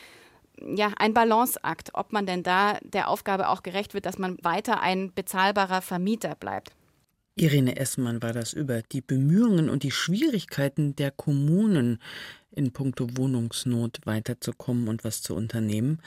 [0.58, 4.80] ja, ein Balanceakt, ob man denn da der Aufgabe auch gerecht wird, dass man weiter
[4.80, 6.75] ein bezahlbarer Vermieter bleibt.
[7.38, 11.98] Irene Essmann war das über die Bemühungen und die Schwierigkeiten der Kommunen
[12.50, 16.00] in puncto Wohnungsnot weiterzukommen und was zu unternehmen.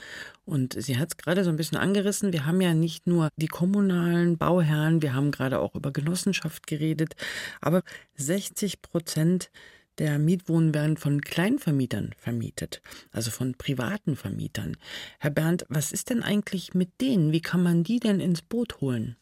[0.44, 2.32] Und sie hat es gerade so ein bisschen angerissen.
[2.32, 7.14] Wir haben ja nicht nur die kommunalen Bauherren, wir haben gerade auch über Genossenschaft geredet,
[7.60, 7.84] aber
[8.16, 9.52] 60 Prozent
[9.98, 14.76] der Mietwohnen werden von Kleinvermietern vermietet, also von privaten Vermietern.
[15.20, 17.30] Herr Bernd, was ist denn eigentlich mit denen?
[17.30, 19.14] Wie kann man die denn ins Boot holen?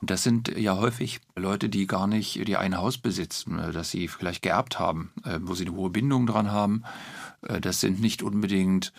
[0.00, 4.08] Das sind ja häufig Leute, die gar nicht die ein Haus besitzen, äh, das sie
[4.08, 6.84] vielleicht geerbt haben, äh, wo sie eine hohe Bindung dran haben.
[7.42, 8.92] Äh, das sind nicht unbedingt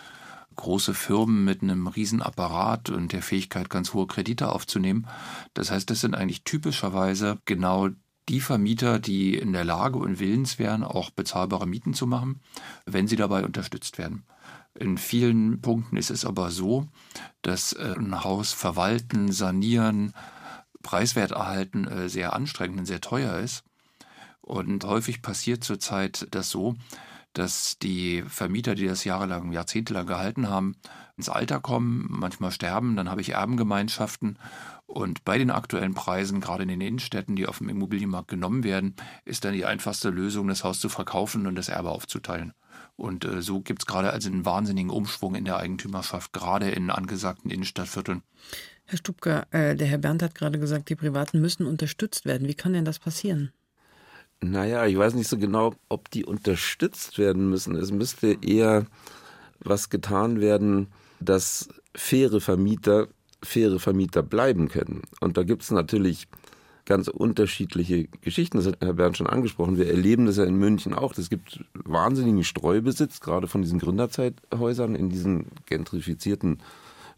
[0.55, 5.07] große Firmen mit einem Riesenapparat und der Fähigkeit, ganz hohe Kredite aufzunehmen.
[5.53, 7.89] Das heißt, das sind eigentlich typischerweise genau
[8.27, 12.41] die Vermieter, die in der Lage und willens wären, auch bezahlbare Mieten zu machen,
[12.85, 14.23] wenn sie dabei unterstützt werden.
[14.77, 16.87] In vielen Punkten ist es aber so,
[17.41, 20.13] dass ein Haus verwalten, sanieren,
[20.83, 23.63] Preiswert erhalten äh, sehr anstrengend und sehr teuer ist.
[24.41, 26.75] Und häufig passiert zurzeit das so,
[27.33, 30.75] dass die Vermieter, die das jahrelang, jahrzehntelang gehalten haben,
[31.15, 34.39] ins Alter kommen, manchmal sterben, dann habe ich Erbengemeinschaften
[34.89, 38.95] und bei den aktuellen Preisen, gerade in den Innenstädten, die auf dem Immobilienmarkt genommen werden,
[39.23, 42.53] ist dann die einfachste Lösung, das Haus zu verkaufen und das Erbe aufzuteilen.
[42.95, 46.89] Und äh, so gibt es gerade also einen wahnsinnigen Umschwung in der Eigentümerschaft, gerade in
[46.89, 48.23] angesagten Innenstadtvierteln.
[48.89, 52.47] Herr Stubka, äh, der Herr Bernd hat gerade gesagt, die Privaten müssen unterstützt werden.
[52.47, 53.51] Wie kann denn das passieren?
[54.41, 57.75] Naja, ich weiß nicht so genau, ob die unterstützt werden müssen.
[57.75, 58.87] Es müsste eher
[59.59, 60.87] was getan werden,
[61.19, 63.09] dass faire Vermieter
[63.43, 65.03] faire Vermieter bleiben können.
[65.19, 66.27] Und da gibt es natürlich
[66.85, 68.57] ganz unterschiedliche Geschichten.
[68.57, 69.77] Das hat Herr Bernd schon angesprochen.
[69.77, 71.15] Wir erleben das ja in München auch.
[71.15, 76.57] Es gibt wahnsinnigen Streubesitz, gerade von diesen Gründerzeithäusern in diesen gentrifizierten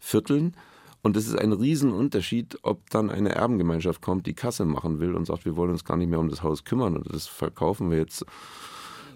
[0.00, 0.54] Vierteln.
[1.02, 5.26] Und es ist ein Riesenunterschied, ob dann eine Erbengemeinschaft kommt, die Kasse machen will und
[5.26, 7.98] sagt, wir wollen uns gar nicht mehr um das Haus kümmern und das verkaufen wir
[7.98, 8.24] jetzt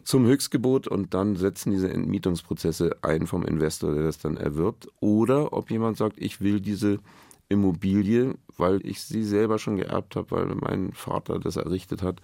[0.02, 4.88] zum Höchstgebot und dann setzen diese Entmietungsprozesse ein vom Investor, der das dann erwirbt.
[5.00, 6.98] Oder ob jemand sagt, ich will diese
[7.48, 12.20] Immobilie, weil ich sie selber schon geerbt habe, weil mein Vater das errichtet hat,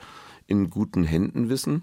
[0.46, 1.82] in guten Händen wissen.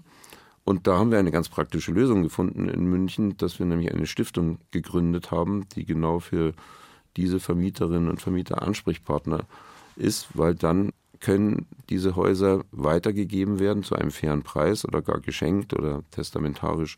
[0.64, 4.06] Und da haben wir eine ganz praktische Lösung gefunden in München, dass wir nämlich eine
[4.06, 6.52] Stiftung gegründet haben, die genau für
[7.16, 9.44] diese Vermieterinnen und Vermieter Ansprechpartner
[9.96, 15.74] ist, weil dann können diese Häuser weitergegeben werden zu einem fairen Preis oder gar geschenkt
[15.74, 16.96] oder testamentarisch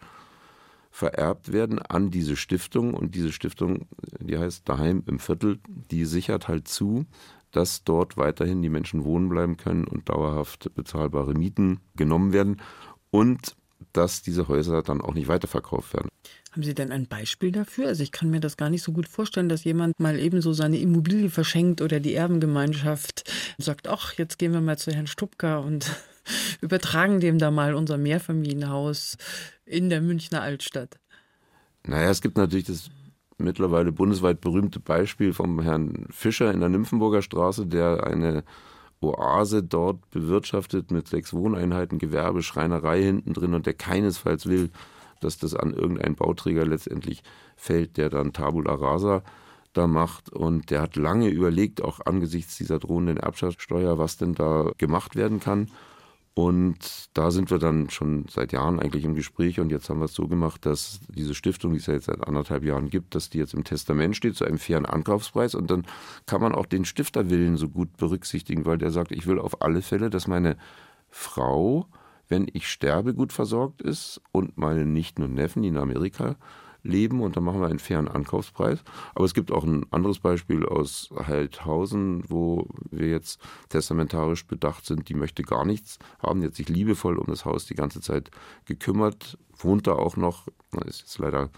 [0.90, 2.94] vererbt werden an diese Stiftung.
[2.94, 3.86] Und diese Stiftung,
[4.20, 5.58] die heißt Daheim im Viertel,
[5.90, 7.06] die sichert halt zu,
[7.50, 12.62] dass dort weiterhin die Menschen wohnen bleiben können und dauerhaft bezahlbare Mieten genommen werden
[13.10, 13.56] und
[13.92, 16.08] dass diese Häuser dann auch nicht weiterverkauft werden.
[16.52, 17.88] Haben Sie denn ein Beispiel dafür?
[17.88, 20.78] Also ich kann mir das gar nicht so gut vorstellen, dass jemand mal ebenso seine
[20.78, 23.24] Immobilie verschenkt oder die Erbengemeinschaft
[23.56, 25.90] sagt, ach, jetzt gehen wir mal zu Herrn Stubka und
[26.60, 29.16] übertragen dem da mal unser Mehrfamilienhaus
[29.64, 30.98] in der Münchner Altstadt.
[31.86, 32.90] Naja, es gibt natürlich das
[33.38, 38.44] mittlerweile bundesweit berühmte Beispiel vom Herrn Fischer in der Nymphenburger Straße, der eine
[39.00, 44.70] Oase dort bewirtschaftet mit sechs Wohneinheiten, Gewerbe, Schreinerei hinten drin und der keinesfalls will,
[45.24, 47.22] dass das an irgendeinen Bauträger letztendlich
[47.56, 49.22] fällt, der dann Tabula Rasa
[49.72, 50.32] da macht.
[50.32, 55.40] Und der hat lange überlegt, auch angesichts dieser drohenden Erbschaftssteuer, was denn da gemacht werden
[55.40, 55.68] kann.
[56.34, 60.06] Und da sind wir dann schon seit Jahren eigentlich im Gespräch und jetzt haben wir
[60.06, 63.28] es so gemacht, dass diese Stiftung, die es ja jetzt seit anderthalb Jahren gibt, dass
[63.28, 65.84] die jetzt im Testament steht zu einem fairen Ankaufspreis und dann
[66.24, 69.82] kann man auch den Stifterwillen so gut berücksichtigen, weil der sagt, ich will auf alle
[69.82, 70.56] Fälle, dass meine
[71.10, 71.86] Frau
[72.32, 76.36] wenn ich sterbe, gut versorgt ist und meine Nichten und Neffen, die in Amerika
[76.82, 78.82] leben und dann machen wir einen fairen Ankaufspreis.
[79.14, 85.10] Aber es gibt auch ein anderes Beispiel aus Heildhausen, wo wir jetzt testamentarisch bedacht sind,
[85.10, 88.30] die möchte gar nichts, haben jetzt sich liebevoll um das Haus die ganze Zeit
[88.64, 90.48] gekümmert, wohnt da auch noch,
[90.86, 91.50] ist jetzt leider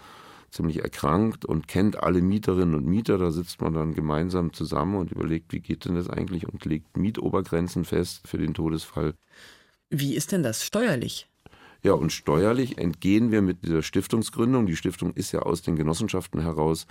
[0.51, 3.17] ziemlich erkrankt und kennt alle Mieterinnen und Mieter.
[3.17, 6.97] Da sitzt man dann gemeinsam zusammen und überlegt, wie geht denn das eigentlich und legt
[6.97, 9.13] Mietobergrenzen fest für den Todesfall.
[9.89, 11.29] Wie ist denn das steuerlich?
[11.83, 14.65] Ja, und steuerlich entgehen wir mit dieser Stiftungsgründung.
[14.65, 16.87] Die Stiftung ist ja aus den Genossenschaften heraus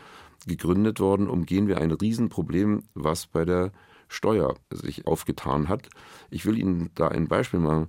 [0.47, 1.29] gegründet worden.
[1.29, 3.73] Umgehen wir ein Riesenproblem, was bei der
[4.07, 5.89] Steuer sich aufgetan hat.
[6.31, 7.89] Ich will Ihnen da ein Beispiel machen.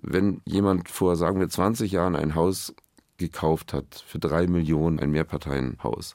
[0.00, 2.72] Wenn jemand vor, sagen wir, 20 Jahren ein Haus
[3.16, 6.14] gekauft hat für drei Millionen, ein Mehrparteienhaus,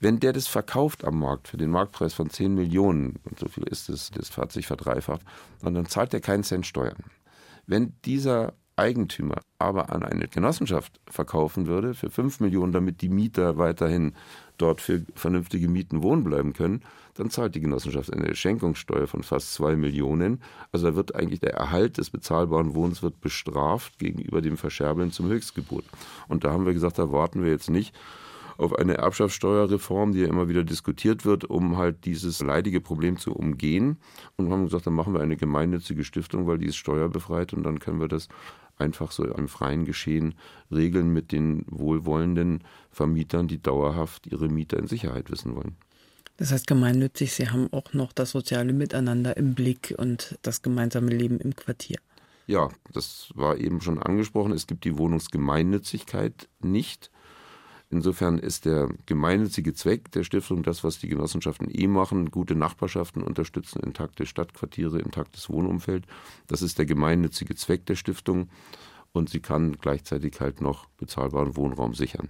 [0.00, 3.64] wenn der das verkauft am Markt für den Marktpreis von 10 Millionen, und so viel
[3.64, 5.22] ist es, das hat sich verdreifacht,
[5.60, 7.04] dann zahlt er keinen Cent Steuern.
[7.68, 13.58] Wenn dieser Eigentümer aber an eine Genossenschaft verkaufen würde für 5 Millionen, damit die Mieter
[13.58, 14.14] weiterhin
[14.56, 16.82] dort für vernünftige Mieten wohnen bleiben können,
[17.14, 20.40] dann zahlt die Genossenschaft eine Schenkungssteuer von fast 2 Millionen.
[20.72, 25.28] Also da wird eigentlich der Erhalt des bezahlbaren Wohnens wird bestraft gegenüber dem Verscherbeln zum
[25.28, 25.84] Höchstgebot.
[26.28, 27.94] Und da haben wir gesagt, da warten wir jetzt nicht
[28.58, 33.32] auf eine Erbschaftssteuerreform, die ja immer wieder diskutiert wird, um halt dieses leidige Problem zu
[33.32, 33.98] umgehen.
[34.36, 37.78] Und haben gesagt, dann machen wir eine gemeinnützige Stiftung, weil die ist steuerbefreit und dann
[37.78, 38.28] können wir das
[38.76, 40.34] einfach so im freien Geschehen
[40.70, 45.76] regeln mit den wohlwollenden Vermietern, die dauerhaft ihre Mieter in Sicherheit wissen wollen.
[46.36, 51.10] Das heißt gemeinnützig, Sie haben auch noch das soziale Miteinander im Blick und das gemeinsame
[51.10, 51.98] Leben im Quartier.
[52.46, 54.52] Ja, das war eben schon angesprochen.
[54.52, 57.10] Es gibt die Wohnungsgemeinnützigkeit nicht.
[57.90, 63.22] Insofern ist der gemeinnützige Zweck der Stiftung das, was die Genossenschaften eh machen, gute Nachbarschaften
[63.22, 66.06] unterstützen, intakte Stadtquartiere, intaktes Wohnumfeld.
[66.46, 68.50] Das ist der gemeinnützige Zweck der Stiftung
[69.12, 72.28] und sie kann gleichzeitig halt noch bezahlbaren Wohnraum sichern.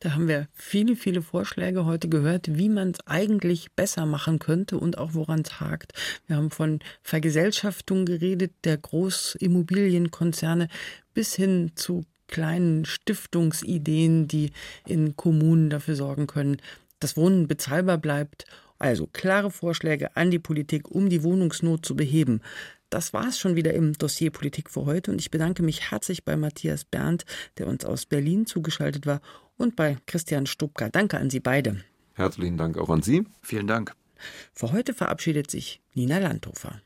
[0.00, 4.78] Da haben wir viele, viele Vorschläge heute gehört, wie man es eigentlich besser machen könnte
[4.78, 5.92] und auch woran es hakt.
[6.26, 10.68] Wir haben von Vergesellschaftung geredet, der Großimmobilienkonzerne
[11.12, 14.52] bis hin zu kleinen Stiftungsideen, die
[14.86, 16.56] in Kommunen dafür sorgen können,
[17.00, 18.46] dass Wohnen bezahlbar bleibt.
[18.78, 22.40] Also klare Vorschläge an die Politik, um die Wohnungsnot zu beheben.
[22.88, 26.24] Das war es schon wieder im Dossier Politik für heute und ich bedanke mich herzlich
[26.24, 27.24] bei Matthias Berndt,
[27.58, 29.20] der uns aus Berlin zugeschaltet war,
[29.56, 30.88] und bei Christian Stubka.
[30.88, 31.84] Danke an Sie beide.
[32.14, 33.24] Herzlichen Dank auch an Sie.
[33.42, 33.94] Vielen Dank.
[34.54, 36.80] Für heute verabschiedet sich Nina Landhofer.